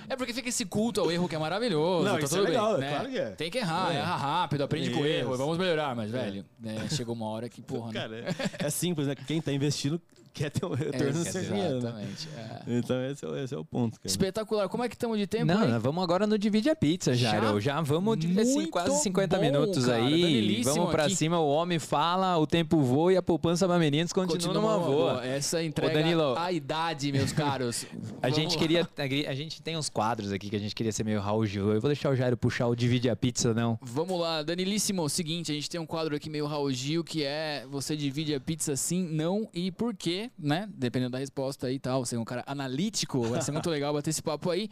[0.09, 2.05] É porque fica esse culto ao erro que é maravilhoso.
[2.07, 2.91] Não, tá isso é tudo legal, bem, né?
[2.91, 3.31] claro que é.
[3.31, 3.97] Tem que errar, É.
[3.99, 5.39] erra rápido, aprende com o erro, Isso.
[5.39, 5.95] vamos melhorar.
[5.95, 8.01] Mas, velho, né, chegou uma hora que, porra, né?
[8.01, 8.17] Cara,
[8.61, 9.15] é, é simples, né?
[9.15, 10.01] Quem tá investindo
[10.35, 11.78] quer ter um retorno no seu dinheiro, né?
[11.78, 12.28] Exatamente.
[12.37, 12.61] é.
[12.78, 14.07] Então esse é, o- esse é o ponto, cara.
[14.07, 14.68] Espetacular.
[14.68, 15.78] Como é que estamos de tempo Não, aí?
[15.78, 17.30] vamos agora no Divide a Pizza, Já?
[17.41, 17.61] Jairo.
[17.61, 20.05] Já, vamos de assim, quase 50 bom, minutos cara.
[20.05, 20.62] aí.
[20.62, 21.16] Vamos pra aqui.
[21.16, 25.24] cima, o homem fala, o tempo voa e a poupança para meninos continua, numa boa.
[25.24, 26.37] Essa entrega Danilo.
[26.37, 27.87] a idade, meus caros.
[28.20, 28.59] A Vamos gente lá.
[28.61, 28.89] queria.
[29.30, 31.72] A gente tem uns quadros aqui que a gente queria ser meio Raul Gil.
[31.72, 33.78] Eu vou deixar o Jairo puxar o Divide a Pizza, não.
[33.82, 35.09] Vamos lá, Danilíssimo.
[35.09, 38.41] Seguinte, a gente tem um quadro aqui meio Raul Gil, que é você divide a
[38.41, 40.68] pizza sim, não e por quê, né?
[40.75, 42.05] Dependendo da resposta aí e tal.
[42.05, 44.68] Você é um cara analítico, vai ser muito legal bater esse papo aí.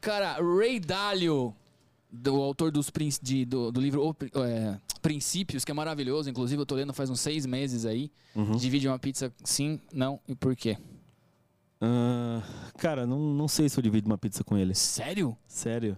[0.00, 1.54] Cara, Ray Dalio,
[2.10, 2.90] do autor dos,
[3.22, 6.28] de- do, do livro é, Princípios, que é maravilhoso.
[6.30, 8.10] Inclusive, eu tô lendo faz uns seis meses aí.
[8.34, 8.52] Uhum.
[8.56, 10.76] Divide uma pizza sim, não e por quê?
[11.80, 12.42] Ah,
[12.78, 14.74] cara, não, não sei se eu divido uma pizza com ele.
[14.74, 15.36] Sério?
[15.46, 15.96] Sério.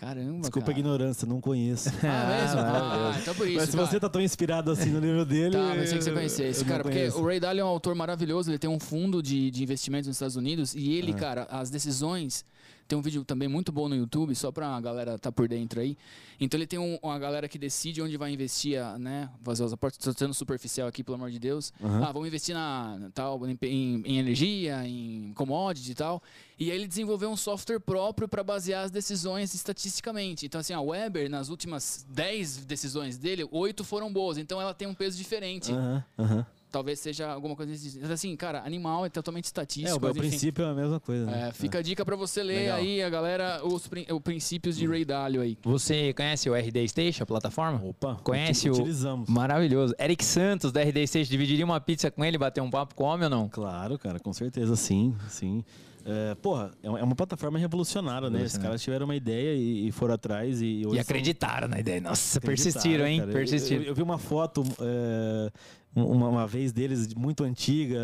[0.00, 0.78] Caramba, Desculpa a cara.
[0.78, 1.90] ignorância, não conheço.
[2.02, 2.56] Ah, mesmo?
[2.56, 3.16] maravilhoso.
[3.16, 3.86] Ah, então por isso, Mas se cara.
[3.86, 5.52] você tá tão inspirado assim no livro dele.
[5.52, 6.64] Tá, pensei que você conhecesse.
[6.64, 9.62] Cara, porque o Ray Dalio é um autor maravilhoso, ele tem um fundo de, de
[9.62, 10.98] investimentos nos Estados Unidos e Ah.
[10.98, 12.46] ele, cara, as decisões.
[12.90, 15.96] Tem um vídeo também muito bom no YouTube, só pra galera tá por dentro aí.
[16.40, 19.30] Então ele tem um- uma galera que decide onde vai investir, a, né?
[19.44, 19.96] Fazer os aportes.
[20.00, 21.72] Tô sendo superficial aqui, pelo amor de Deus.
[21.80, 22.02] Aham.
[22.04, 26.20] Ah, vamos investir na tal, em, em- em energia, em commodity e tal.
[26.58, 30.44] E aí ele desenvolveu um software próprio para basear as decisões estatisticamente.
[30.46, 34.36] Então, assim, a Weber, nas últimas 10 decisões dele, 8 foram boas.
[34.36, 35.70] Então ela tem um peso diferente.
[35.70, 36.46] Aham, aham.
[36.70, 39.94] Talvez seja alguma coisa desse Mas, assim, cara, animal é totalmente É, estatístico.
[39.94, 40.28] o, o mas, enfim.
[40.28, 41.26] princípio é a mesma coisa.
[41.26, 41.48] né?
[41.48, 42.76] É, fica a dica pra você ler Legal.
[42.78, 45.58] aí, a galera, os, prin- os princípios de Ray Dalio aí.
[45.64, 47.80] Você conhece o RD Station, a plataforma?
[47.84, 49.28] Opa, Conhece uti- o- Utilizamos.
[49.28, 49.94] Maravilhoso.
[49.98, 53.06] Eric Santos, da RD Station, dividiria uma pizza com ele, bater um papo com o
[53.06, 53.48] homem ou não?
[53.48, 55.64] Claro, cara, com certeza, sim, sim.
[56.12, 58.38] É, porra, é uma é uma plataforma revolucionária, né?
[58.38, 58.68] Esses Revolucionária.
[58.70, 60.78] caras tiveram uma ideia e, e foram atrás e...
[60.84, 62.00] hoje E são- acreditaram na ideia.
[62.00, 63.18] Nossa, acreditaram, persistiram, hein?
[63.20, 63.30] cara.
[63.30, 63.82] Eu- Persistiram.
[63.82, 65.52] Eu, eu vi uma foto é,
[65.94, 67.96] uma, uma vez deles, de muito antiga.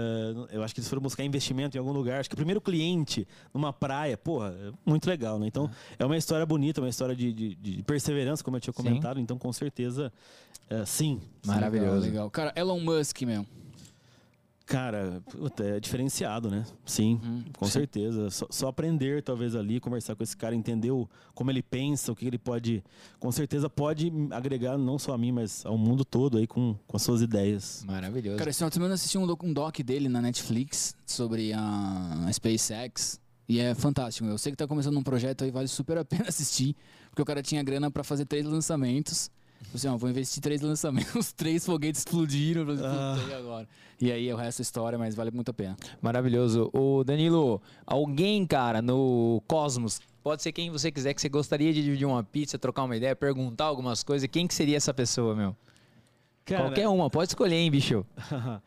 [0.52, 2.20] Eu acho que eles foram buscar investimento em algum lugar.
[2.20, 5.46] Acho que o primeiro cliente numa praia, porra, é muito legal, né?
[5.48, 8.82] Então, é uma história bonita, uma história de, de- de perseverança, como eu tinha Sim.
[8.82, 9.18] comentado.
[9.18, 10.12] Então, com certeza,
[10.70, 11.20] é, sim.
[11.44, 11.92] Maravilhoso.
[11.94, 12.30] Legal, legal.
[12.30, 13.44] Cara, Elon Musk, meu.
[14.66, 15.22] Cara,
[15.60, 16.64] é diferenciado, né?
[16.84, 17.70] Sim, Uhum, com sim.
[17.70, 18.28] certeza.
[18.30, 22.16] Só, só aprender, talvez, ali, conversar com esse cara, entender o- como ele pensa, o
[22.16, 22.82] que ele pode.
[23.20, 26.96] Com certeza pode agregar não só a mim, mas ao mundo todo aí com, com
[26.96, 27.84] as suas ideias.
[27.86, 28.38] Maravilhoso.
[28.38, 31.52] Cara, esse final de semana eu assisti um doc, um doc dele na Netflix sobre
[31.52, 33.20] a SpaceX.
[33.48, 34.28] E é fantástico.
[34.28, 36.74] Eu sei que tá começando um projeto aí, vale super a pena assistir.
[37.08, 39.30] Porque o cara tinha grana pra fazer três lançamentos.
[39.74, 42.64] Assim, ó, vou investir três lançamentos, os três foguetes explodiram.
[42.64, 43.16] Falei, Ah.
[43.20, 43.68] "Puta, e agora?
[44.00, 45.76] E aí o resto é história, mas vale muito a pena.
[46.02, 46.70] Maravilhoso.
[46.72, 51.82] O Danilo, alguém, cara, no Cosmos, pode ser quem você quiser, que você gostaria de
[51.82, 55.56] dividir uma pizza, trocar uma ideia, perguntar algumas coisas, quem que seria essa pessoa, meu?
[56.46, 58.04] Qualquer uma, pode escolher, hein, bicho?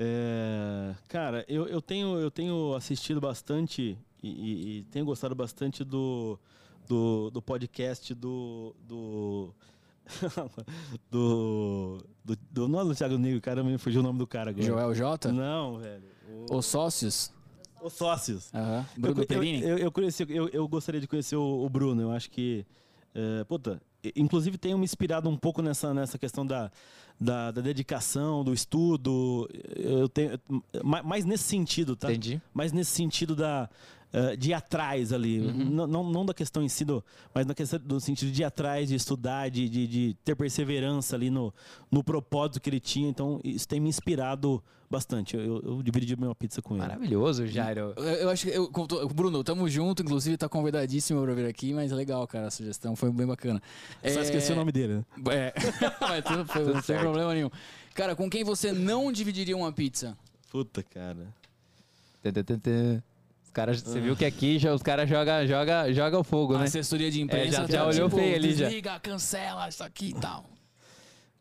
[0.00, 5.82] É, cara, eu, eu, tenho, eu tenho assistido bastante e, e- e tenho gostado bastante
[5.82, 6.38] do,
[6.86, 8.76] do, do podcast do.
[8.86, 9.52] do
[11.10, 12.68] do, do, do.
[12.68, 14.64] Não é do Thiago Negro, cara, me fugiu o nome do cara agora.
[14.66, 15.32] Joel J?
[15.32, 16.02] Não, velho.
[16.50, 17.32] O- Os sócios?
[17.82, 18.52] Os sócios.
[18.54, 18.84] Aham.
[18.96, 19.62] Eu, Bruno eu, Perini?
[19.62, 22.02] eu, eu conheci, eu, eu gostaria de conhecer o, o Bruno.
[22.02, 22.66] Eu acho que.
[23.14, 23.80] é, puta,
[24.16, 26.70] inclusive tenho me inspirado um pouco nessa, nessa questão da,
[27.20, 29.48] da, da dedicação, do estudo.
[29.76, 30.38] Eu tenho,
[30.84, 32.10] ma- mais nesse sentido, tá?
[32.10, 32.40] Entendi.
[32.52, 33.68] mais nesse sentido da
[34.12, 35.64] eh, de ir atrás ali, Uhum.
[35.70, 37.04] não, não, não da questão em si, do,
[37.34, 41.14] mas na questão do sentido de ir atrás, de estudar, de, de, de ter perseverança
[41.16, 41.52] ali no,
[41.90, 43.08] no propósito que ele tinha.
[43.08, 45.36] Então isso tem me inspirado bastante.
[45.36, 46.80] Eu, eu, eu dividiria minha pizza com ele.
[46.82, 47.92] Maravilhoso, Jairo.
[47.96, 48.52] Eu, eu acho que.
[48.56, 48.70] Eu,
[49.14, 53.10] Bruno, tamo junto, inclusive tá convidadíssimo pra vir aqui, mas legal, cara, a sugestão foi
[53.12, 53.60] bem bacana.
[54.02, 54.94] Só É, esqueci o nome dele.
[54.94, 55.04] né?
[55.30, 55.52] É,
[56.00, 57.00] mas tudo, foi, Tudo não tem certo.
[57.02, 57.50] problema nenhum.
[57.94, 60.16] Cara, com quem você não dividiria uma pizza?
[60.50, 61.26] Puta, cara.
[62.22, 63.02] Tã.
[63.48, 66.58] Os caras, você viu que aqui já, os caras jogam joga, joga o fogo, A
[66.58, 66.64] né?
[66.64, 68.66] assessoria de imprensa já- tá, já olhou tipo, feio ali, já.
[68.66, 70.44] Desliga, cancela isso aqui e tal.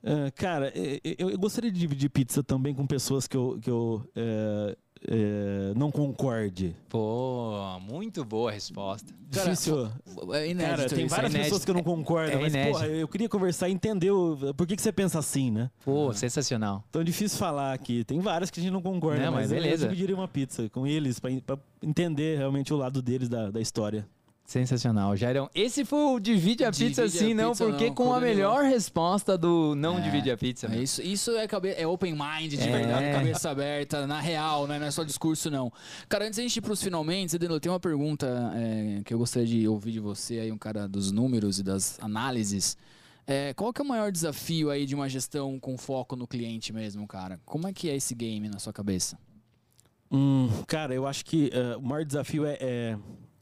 [0.04, 3.70] Eh, cara, eh, eu, eu gostaria de dividir pizza também com pessoas que eu, que
[3.70, 4.78] eu eh,
[5.10, 6.76] eh, não concorde.
[6.88, 9.14] Pô, muito boa a resposta.
[9.32, 9.92] Cara, Difícil.
[10.34, 12.74] É inédito Cara, tem várias é pessoas que eu não concordo, É mas inédito.
[12.74, 15.70] porra, eu queria conversar e entender o, por que, que você pensa assim, né?
[15.84, 16.84] Pô, sensacional.
[16.90, 18.04] Então é difícil falar aqui.
[18.06, 19.86] Tem várias que a gente não concorda, Não, mas mas eu- beleza.
[19.86, 21.30] eu dividiria uma pizza com eles pra
[21.82, 24.08] entender realmente o lado deles da, da história.
[24.48, 25.50] Sensacional, Jairão.
[25.54, 28.22] Esse foi o Divide a Divide Pizza a sim, não, Pizza, porque não, com a
[28.22, 30.68] melhor resposta do Não Divide a Pizza.
[30.68, 30.82] É meu.
[30.82, 31.74] isso, isso é, cabe...
[31.76, 32.72] é open mind de É.
[32.72, 34.80] verdade, cabeça aberta, na real, né?
[34.80, 35.70] Não é só discurso, não.
[36.08, 38.26] Cara, antes da gente ir pros finalmente, Danilo, tem uma pergunta
[38.56, 42.00] é, que eu gostaria de ouvir de você aí, um cara dos números e das
[42.02, 42.78] análises.
[43.28, 46.72] É, qual que é o maior desafio aí de uma gestão com foco no cliente
[46.72, 47.38] mesmo, cara?
[47.44, 49.20] Como é que é esse game na sua cabeça?
[50.10, 52.98] Hum, cara, eu acho que eh, o maior desafio é,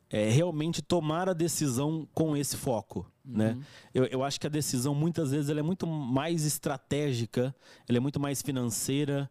[0.10, 3.10] é- realmente tomar a decisão com esse foco.
[3.24, 3.58] Né?
[3.93, 7.56] Eu, eu acho que a decisão, muitas vezes, ela é muito mais estratégica,
[7.88, 9.30] ela é muito mais financeira.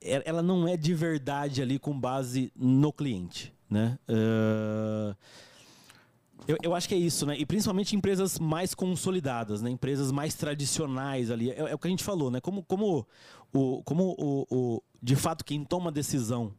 [0.00, 3.52] e- ela não é de verdade ali com base no cliente.
[3.68, 3.98] Né?
[4.08, 5.16] Ah,
[6.46, 7.36] eu, eu acho que é isso, né?
[7.36, 9.70] E principalmente empresas mais consolidadas, né?
[9.70, 11.50] Empresas mais tradicionais ali.
[11.50, 12.40] É, é o que a gente falou, né?
[12.40, 13.04] Como, como,
[13.52, 16.52] o, como o, o- de fato quem toma a decisão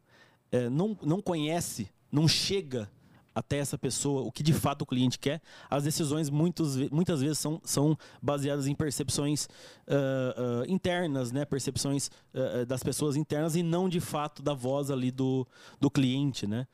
[0.50, 2.90] é, não, não conhece, não chega
[3.34, 5.40] até essa pessoa o que de fato o cliente quer,
[5.70, 9.48] as decisões muitos, muitas vezes são, são baseadas em percepções
[9.86, 11.44] ah, ah, internas, né?
[11.44, 15.46] Percepções ah, das pessoas internas e não de fato da voz ali do,
[15.80, 16.66] do cliente, né?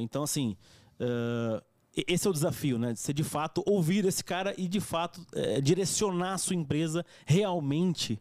[0.00, 0.56] Então, assim,
[1.94, 2.94] esse é o desafio, né?
[2.94, 8.18] Você de fato ouvir esse cara e de fato eh, direcionar a sua empresa realmente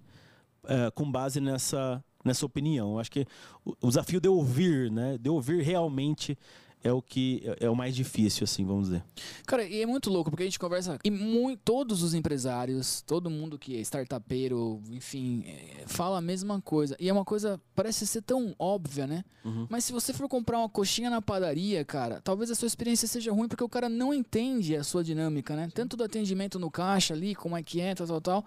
[0.66, 2.94] eh, com base nessa, nessa opinião.
[2.94, 3.26] Eu acho que
[3.66, 5.18] o, o desafio de ouvir, né?
[5.18, 6.38] De ouvir realmente
[6.84, 9.04] é o que é, é o mais difícil, assim, vamos dizer.
[9.46, 10.98] Cara, e é muito louco, porque a gente conversa.
[11.04, 16.60] E mui- todos os empresários, todo mundo que é startupeiro, enfim, é, fala a mesma
[16.60, 16.96] coisa.
[17.00, 19.24] E é uma coisa, parece ser tão óbvia, né?
[19.70, 23.32] Mas se você for comprar uma coxinha na padaria, cara, talvez a sua experiência seja
[23.32, 25.70] ruim porque o cara não entende a sua dinâmica, né?
[25.74, 28.46] Tanto do atendimento no caixa ali, como é que é, tal, tal, tal.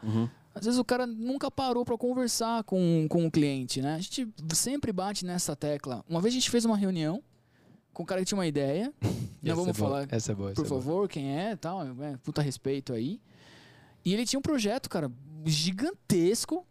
[0.55, 3.95] Às vezes o cara nunca parou pra conversar com, com o cliente, né?
[3.95, 6.05] A gente sempre bate nessa tecla.
[6.09, 7.23] Uma vez a gente fez uma reunião
[7.93, 8.93] com um cara que tinha uma ideia.
[9.43, 10.51] Não Essa vamos é boa, falar Essa é boa.
[10.53, 10.81] essa por é boa.
[10.81, 13.21] favor, quem é tal, é, puta respeito aí.
[14.05, 15.11] E ele tinha um projeto, cara,
[15.45, 16.67] gigantesco.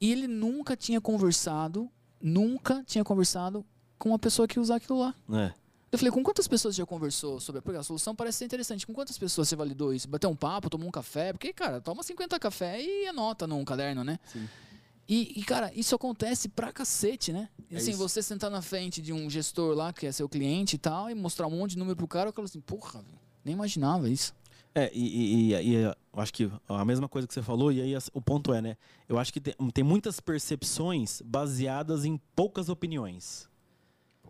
[0.00, 1.90] E ele nunca tinha conversado,
[2.20, 3.64] nunca tinha conversado
[3.98, 5.14] com uma pessoa que usar aquilo lá.
[5.32, 5.52] É.
[5.92, 8.14] Eu falei, com quantas pessoas você já conversou sobre porque a solução?
[8.14, 8.86] Parece ser interessante.
[8.86, 10.08] Com quantas pessoas você validou isso?
[10.08, 11.32] Bateu um papo, tomou um café?
[11.32, 14.18] Porque, cara, toma 50 café e anota num caderno, né?
[14.32, 14.48] Sim.
[15.08, 17.48] E, e, cara, isso acontece pra cacete, né?
[17.68, 17.98] É assim, isso.
[17.98, 21.14] você sentar na frente de um gestor lá, que é seu cliente e tal, e
[21.16, 24.08] mostrar um monte de número pro cara, o cara fala assim, porra, velho, nem imaginava
[24.08, 24.32] isso.
[24.72, 27.92] É, e, e- e- eu acho que a mesma coisa que você falou, e aí
[28.14, 28.76] o ponto é, né?
[29.08, 33.49] Eu acho que tem, tem muitas percepções baseadas em poucas opiniões.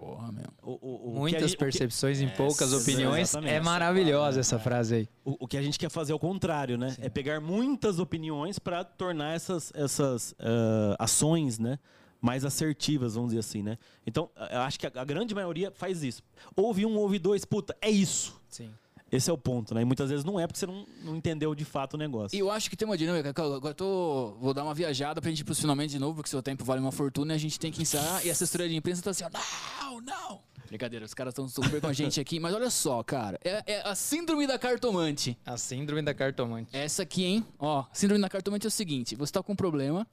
[0.00, 0.44] Porra, meu.
[0.62, 3.34] O- o- o que a Muitas gente- o que- percepções em poucas Essa, opiniões.
[3.34, 5.08] É maravilhosa essa frase aí.
[5.22, 6.96] O, o que a gente quer fazer é o contrário, né?
[7.02, 11.78] É pegar muitas opiniões para tornar essas, essas ah, ações, né?
[12.18, 13.76] Mais assertivas, vamos dizer assim, né?
[14.06, 16.22] Então, eu acho que a, a grande maioria faz isso.
[16.56, 18.40] Ouve um, ouve dois, puta, é isso.
[18.48, 18.70] Sim.
[19.12, 19.82] Esse é o ponto, né?
[19.82, 22.36] E muitas vezes não é porque você não, não entendeu de fato o negócio.
[22.36, 25.20] E eu acho que tem uma dinâmica, que eu agora tô, vou dar uma viajada
[25.20, 27.38] pra gente ir pros finalmente de novo, porque seu tempo vale uma fortuna e a
[27.38, 28.24] gente tem que encerrar.
[28.24, 30.40] E a assessoria de imprensa tá assim, ó, não, não.
[30.70, 33.88] Brincadeira, os caras estão super com a gente aqui, mas olha só, cara, é, é
[33.88, 35.36] a síndrome da cartomante.
[35.44, 36.70] A síndrome da cartomante.
[36.72, 37.44] Essa aqui, hein?
[37.58, 40.06] Ó, síndrome da cartomante é o seguinte: você tá com um problema.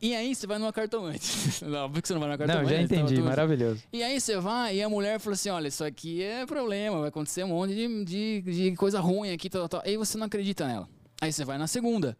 [0.00, 1.32] E aí você vai numa cartomante.
[1.64, 2.64] Não, por que você não vai numa cartomante?
[2.64, 3.14] Não, já entendi.
[3.14, 3.82] tudo- Maravilhoso.
[3.92, 7.08] E aí você vai e a mulher fala assim: olha, isso aqui é problema, vai
[7.08, 9.90] acontecer um monte de, de, de coisa ruim aqui, tal, tal, tal.
[9.90, 10.86] Aí você não acredita nela.
[11.20, 12.16] Aí você vai na segunda.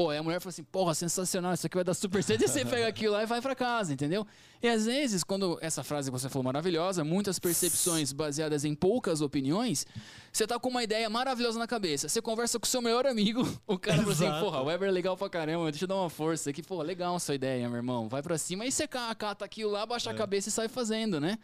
[0.00, 2.42] Pô, aí a mulher fala assim, porra, sensacional, isso aqui vai dar super certo.
[2.42, 4.26] E você pega aquilo lá e vai pra casa, entendeu?
[4.62, 9.20] E às vezes, quando essa frase que você falou maravilhosa, muitas percepções baseadas em poucas
[9.20, 9.86] opiniões,
[10.32, 12.08] você tá com uma ideia maravilhosa na cabeça.
[12.08, 14.42] Você conversa com o seu melhor amigo, o cara fala assim, Exato.
[14.42, 16.62] porra, o Weber é legal pra caramba, deixa eu dar uma força aqui.
[16.62, 18.08] Pô, legal essa ideia, meu irmão.
[18.08, 18.64] Vai pra cima.
[18.64, 21.38] Aí você ca- cata aquilo lá, baixa a cabeça e sai fazendo, né?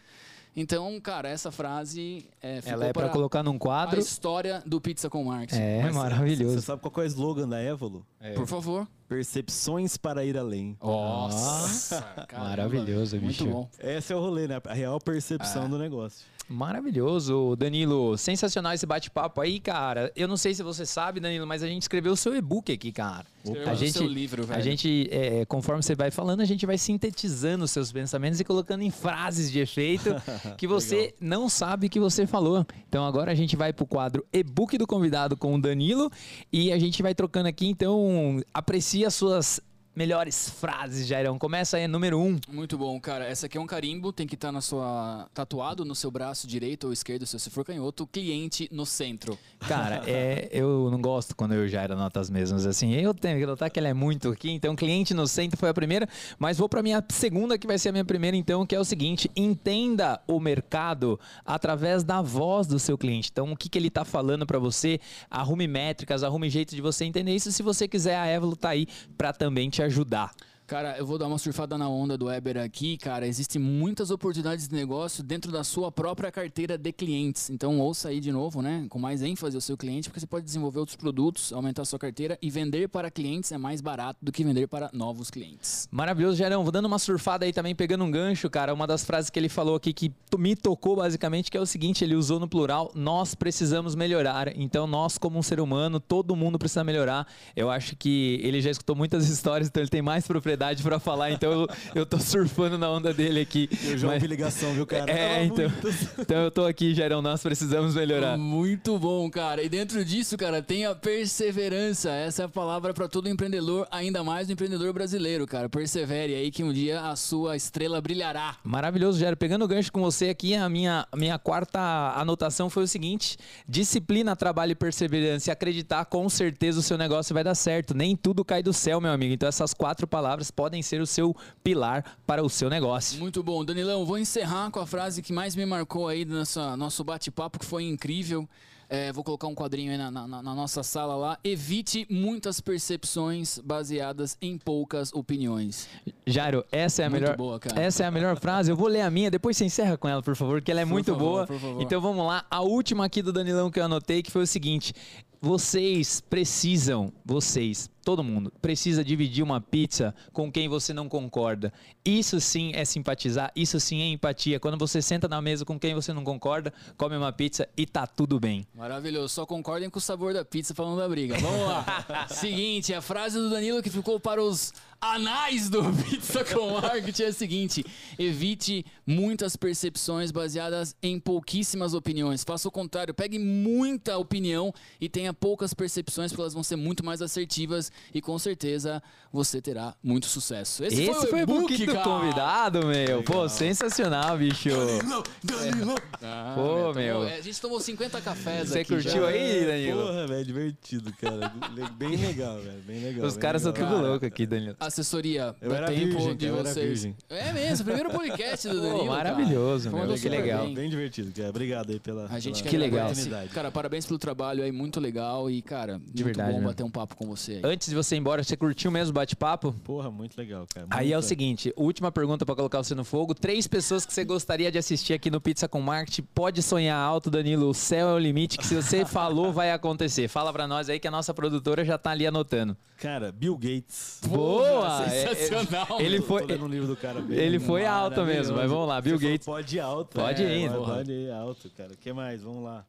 [0.58, 4.00] Então, cara, essa frase é, ficou Ela é pra para colocar num a quadro.
[4.00, 5.60] história do Pizza com Marketing.
[5.60, 6.62] É, Mas Você maravilhoso.
[6.62, 8.06] sabe qual é o slogan da Évolo?
[8.34, 8.88] Por favor.
[9.06, 10.76] Percepções para ir além.
[10.82, 13.46] Nossa, caramba, Maravilhoso, Muito bicho.
[13.46, 13.68] bom.
[13.78, 14.60] Esse é o rolê, né?
[14.66, 16.26] A real percepção do negócio.
[16.48, 18.16] Maravilhoso, Danilo.
[18.16, 20.12] Sensacional esse bate-papo aí, cara.
[20.14, 22.92] Eu não sei se você sabe, Danilo, mas a gente escreveu o seu e-book aqui,
[22.92, 23.26] cara.
[23.44, 24.62] Escreveu A o gente, seu livro, a velho.
[24.62, 28.82] gente é, conforme você vai falando, a gente vai sintetizando os seus pensamentos e colocando
[28.82, 30.10] em frases de efeito
[30.56, 32.64] que você não sabe que você falou.
[32.88, 36.10] Então agora a gente vai pro quadro e-book do convidado com o Danilo
[36.52, 37.66] e a gente vai trocando aqui.
[37.66, 39.60] Então aprecie as suas
[39.96, 41.38] melhores frases, Jairão.
[41.38, 42.38] Começa aí, número um.
[42.48, 43.24] Muito bom, cara.
[43.24, 46.86] Essa aqui é um carimbo, tem que estar na sua tatuado no seu braço direito
[46.86, 49.38] ou esquerdo, se você for canhoto, cliente no centro.
[49.60, 52.92] Cara, é, eu não gosto quando eu Jairo anota as mesmas assim.
[52.92, 55.74] Eu tenho que notar que ela é muito aqui, então cliente no centro foi a
[55.74, 56.06] primeira,
[56.38, 58.84] mas vou para minha segunda que vai ser a minha primeira então, que é o
[58.84, 63.30] seguinte: entenda o mercado através da voz do seu cliente.
[63.32, 65.00] Então, o que, que ele está falando para você?
[65.30, 67.50] Arrume métricas, arrume jeito de você entender isso.
[67.50, 68.86] Se você quiser, a Evelo tá aí
[69.16, 70.30] para também te ajudar.
[70.66, 73.24] Cara, eu vou dar uma surfada na onda do Weber aqui, cara.
[73.24, 77.48] Existem muitas oportunidades de negócio dentro da sua própria carteira de clientes.
[77.50, 78.84] Então, ouça aí de novo, né?
[78.90, 82.00] Com mais ênfase o seu cliente, porque você pode desenvolver outros produtos, aumentar a sua
[82.00, 85.86] carteira e vender para clientes é mais barato do que vender para novos clientes.
[85.88, 86.64] Maravilhoso, Gerão.
[86.64, 88.74] Vou dando uma surfada aí também, pegando um gancho, cara.
[88.74, 92.02] Uma das frases que ele falou aqui que me tocou basicamente, que é o seguinte:
[92.02, 94.48] ele usou no plural, nós precisamos melhorar.
[94.56, 97.24] Então, nós, como um ser humano, todo mundo precisa melhorar.
[97.54, 100.98] Eu acho que ele já escutou muitas histórias, então ele tem mais propriedade propriedade para
[100.98, 103.68] falar, então eu, eu tô surfando na onda dele aqui.
[103.84, 104.16] Eu já mas...
[104.16, 105.10] ouvi ligação, viu, cara?
[105.10, 105.70] É, então,
[106.18, 108.36] então eu tô aqui, Gerão, nós precisamos melhorar.
[108.38, 109.62] Muito bom, cara.
[109.62, 112.10] E dentro disso, cara, tem a perseverança.
[112.10, 115.68] Essa é a palavra para todo empreendedor, ainda mais o empreendedor brasileiro, cara.
[115.68, 118.56] Persevere aí que um dia a sua estrela brilhará.
[118.64, 119.36] Maravilhoso, Gero.
[119.36, 121.78] Pegando o gancho com você aqui, a minha, minha quarta
[122.16, 123.36] anotação foi o seguinte:
[123.68, 125.50] disciplina, trabalho e perseverança.
[125.50, 127.94] E acreditar, com certeza o seu negócio vai dar certo.
[127.94, 129.34] Nem tudo cai do céu, meu amigo.
[129.34, 133.18] Então essas quatro palavras podem ser o seu pilar para o seu negócio.
[133.18, 133.64] Muito bom.
[133.64, 136.42] Danilão, vou encerrar com a frase que mais me marcou aí no
[136.76, 138.48] nosso bate-papo, que foi incrível.
[138.88, 141.38] É, vou colocar um quadrinho aí na, na, na, nossa sala lá.
[141.42, 145.88] Evite muitas percepções baseadas em poucas opiniões.
[146.24, 147.36] Jairo, essa é a muito melhor.
[147.36, 148.70] Boa, essa é a melhor frase.
[148.70, 150.84] Eu vou ler a minha, depois você encerra com ela, por favor, que ela é
[150.84, 151.82] por muito favor, boa.
[151.82, 152.44] Então vamos lá.
[152.48, 154.94] A última aqui do Danilão que eu anotei, que foi o seguinte:
[155.40, 161.72] vocês precisam, vocês, todo mundo, precisa dividir uma pizza com quem você não concorda.
[162.04, 164.60] Isso sim é simpatizar, isso sim é empatia.
[164.60, 168.06] Quando você senta na mesa com quem você não concorda, come uma pizza e tá
[168.06, 168.64] tudo bem.
[168.72, 169.34] Maravilhoso.
[169.34, 171.36] Só concordem com o sabor da pizza falando da briga.
[171.36, 172.28] Vamos lá.
[172.30, 177.26] Seguinte, a frase do Danilo que ficou para os anais do Pizza com Marketing é
[177.26, 177.84] a seguinte:
[178.18, 182.44] evite muitas percepções baseadas em pouquíssimas opiniões.
[182.44, 187.04] Faça o contrário, pegue muita opinião e tenha poucas percepções, porque elas vão ser muito
[187.04, 190.84] mais assertivas e com certeza você terá muito sucesso.
[190.84, 192.88] Esse, Esse foi, foi o book do convidado, meu.
[192.88, 193.22] Legal.
[193.22, 194.70] Pô, sensacional, bicho.
[194.70, 195.94] Danilo, Danilo.
[196.22, 197.24] Ah, Pô, meu.
[197.24, 198.88] É, a gente tomou 50 cafés Você aqui.
[198.88, 199.28] Você curtiu já.
[199.28, 200.06] aí, Danilo?
[200.06, 201.52] Porra, velho, divertido, cara.
[201.98, 202.82] Bem legal, velho.
[202.86, 203.26] Bem legal.
[203.26, 203.78] Os bem caras legal.
[203.78, 207.08] são tudo loucos aqui, Danilo assessoria eu dá tempo virgem, de vocês.
[207.28, 209.02] É mesmo, primeiro podcast do Danilo.
[209.02, 210.64] Oh, maravilhoso, meu, que legal.
[210.64, 211.50] Bem, bem divertido, cara.
[211.50, 213.06] Obrigado aí pela, a gente pela que legal.
[213.06, 213.48] oportunidade.
[213.50, 216.66] Cara, parabéns pelo trabalho aí, muito legal e, cara, de muito verdade, bom né?
[216.66, 217.60] bater um papo com você aí.
[217.64, 219.72] Antes de você ir embora, você curtiu mesmo o bate-papo?
[219.84, 220.86] Porra, muito legal, cara.
[220.86, 223.34] Muito aí é o seguinte, última pergunta para colocar você no fogo.
[223.34, 226.22] Três pessoas que você gostaria de assistir aqui no Pizza com Marketing.
[226.34, 227.68] Pode sonhar alto, Danilo.
[227.68, 230.28] O céu é o limite, que se você falou, vai acontecer.
[230.28, 232.76] Fala para nós aí que a nossa produtora já tá ali anotando.
[232.98, 234.20] Cara, Bill Gates.
[234.26, 235.04] Boa!
[235.04, 236.00] É, sensacional.
[236.00, 239.46] Ele foi, livro do cara bem, ele foi alto mesmo, mas vamos lá, Bill Gates.
[239.46, 240.18] Pode ir alto.
[240.18, 241.92] Pode é, ir, Pode ir alto, cara.
[241.92, 242.42] O que mais?
[242.42, 242.84] Vamos lá.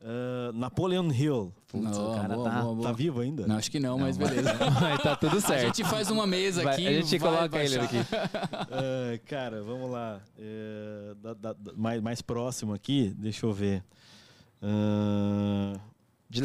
[0.00, 1.52] Uh, Napoleon Hill.
[1.66, 2.88] Putz, o cara boa, tá, boa, boa.
[2.88, 3.46] tá vivo ainda?
[3.46, 4.54] Não, acho que não, não mas beleza.
[4.80, 5.62] Mas tá tudo certo.
[5.62, 6.86] A gente faz uma mesa vai, aqui.
[6.86, 7.98] A gente coloca ele aqui.
[7.98, 10.20] Uh, cara, vamos lá.
[10.38, 13.82] Uh, da, da, da, mais, mais próximo aqui, deixa eu ver.
[14.62, 15.78] Uh,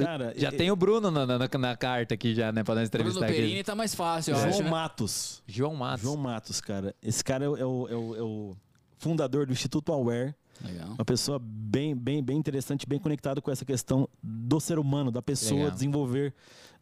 [0.03, 2.63] Cara, já e, tem o Bruno na, na, na, carta aqui já, né?
[2.63, 3.63] Pra nós entrevistar Bruno Perini aqui.
[3.63, 4.69] tá mais fácil, João acho, né?
[4.69, 5.43] Matos.
[5.47, 6.03] João Matos.
[6.03, 6.95] João Matos, cara.
[7.01, 8.55] Esse cara é o, é o, é o, é o
[8.97, 10.35] fundador do Instituto Aware.
[10.63, 10.89] Legal.
[10.89, 15.21] Uma pessoa bem, bem, bem interessante, bem conectado com essa questão do ser humano, da
[15.21, 15.71] pessoa Legal.
[15.71, 16.33] desenvolver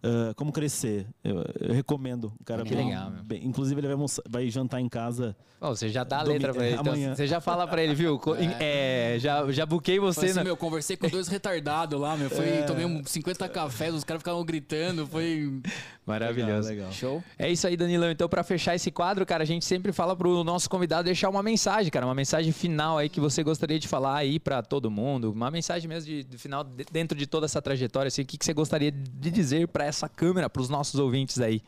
[0.02, 1.06] Uh, como crescer.
[1.22, 2.32] Eu, eu, recomendo.
[2.40, 3.22] O cara que bem, legal, meu.
[3.22, 5.36] Bem, inclusive, ele vai, vai, jantar em casa.
[5.60, 6.78] Oh, você já dá a letra pra ele.
[6.80, 8.20] Então, você já fala pra ele, viu?
[8.60, 9.16] É.
[9.16, 10.28] É, já, já buquei você.
[10.28, 10.44] Assim, na...
[10.44, 12.30] meu, conversei com dois retardados lá, meu.
[12.30, 12.62] Foi, é.
[12.64, 15.06] Tomei uns 50 cafés, os caras ficavam gritando.
[15.06, 15.62] Foi.
[16.06, 16.70] Maravilhoso.
[16.70, 16.92] Legal, legal.
[16.94, 17.24] Show.
[17.38, 18.10] É isso aí, Danilão.
[18.10, 21.44] Então, pra fechar esse quadro, cara, a gente sempre fala pro nosso convidado deixar uma
[21.44, 22.06] mensagem, cara.
[22.06, 25.32] Uma mensagem final aí que você gostaria de falar aí pra todo mundo.
[25.32, 28.08] Uma mensagem mesmo de, de final, de, dentro de toda essa trajetória.
[28.08, 31.62] Assim, o que, que você gostaria de dizer pra essa câmera, pros nossos ouvintes aí?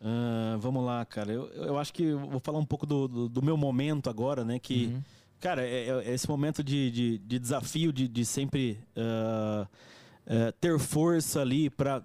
[0.00, 1.30] Uh, vamos lá, cara.
[1.30, 4.44] Eu, eu acho que eu vou falar um pouco do, do, do meu momento agora,
[4.44, 4.58] né?
[4.58, 5.02] Que, uhum.
[5.38, 10.78] cara, é, é, esse momento de, de, de desafio, de, de sempre uh, uh, ter
[10.78, 12.02] força ali para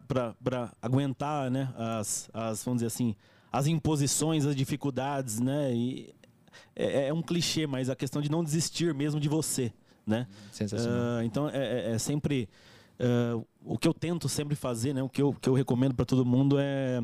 [0.82, 1.74] aguentar, né?
[1.78, 3.16] As, as, vamos dizer assim,
[3.50, 5.74] as imposições, as dificuldades, né?
[5.74, 6.14] E
[6.76, 9.72] é, é um clichê, mas a questão de não desistir mesmo de você,
[10.06, 10.28] né?
[10.52, 11.24] Sensacional.
[11.24, 12.50] então, é, é, é sempre
[13.00, 16.06] uh, o que eu tento sempre fazer, né, o que eu, que eu recomendo para
[16.06, 17.02] todo mundo é,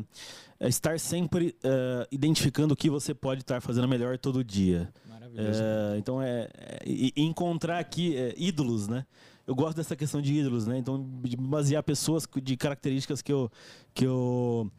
[0.60, 4.92] é estar sempre uh, identificando o que você pode estar fazendo melhor todo dia.
[5.08, 5.60] Maravilhoso.
[5.60, 6.48] Uh, então é,
[6.84, 9.04] é encontrar aqui é, ídolos, né?
[9.44, 10.78] Eu gosto dessa questão de ídolos, né?
[10.78, 13.50] Então de basear pessoas de características que eu
[13.92, 14.70] que eu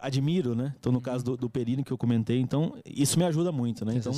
[0.00, 0.72] admiro, né?
[0.78, 1.02] Então no uhum.
[1.02, 3.96] caso do, do Perino que eu comentei, então isso me ajuda muito, né?
[3.96, 4.12] Então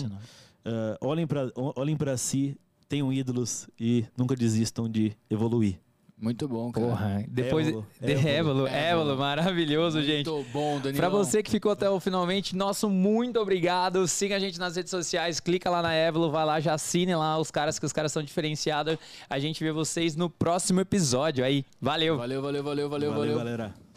[1.01, 2.55] olhem para olhem para si,
[2.89, 5.81] tenham ídolos e nunca desistam de evoluir.
[6.21, 6.87] Muito bom, cara.
[6.87, 10.29] Porra, depois Évolo, de Évolo, Évolo, maravilhoso, muito gente.
[10.29, 10.97] Muito bom, Daniel.
[10.97, 14.07] Pra você que ficou até o finalmente, nosso muito obrigado.
[14.09, 17.39] Siga a gente nas redes sociais, clica lá na Évolo, vai lá, já assine lá
[17.39, 18.99] os caras, que os caras são diferenciados.
[19.31, 21.65] A gente vê vocês no próximo episódio aí.
[21.81, 22.17] Valeu.
[22.19, 23.35] Valeu, valeu, valeu, valeu, valeu.
[23.35, 23.39] valeu.
[23.39, 23.88] galera.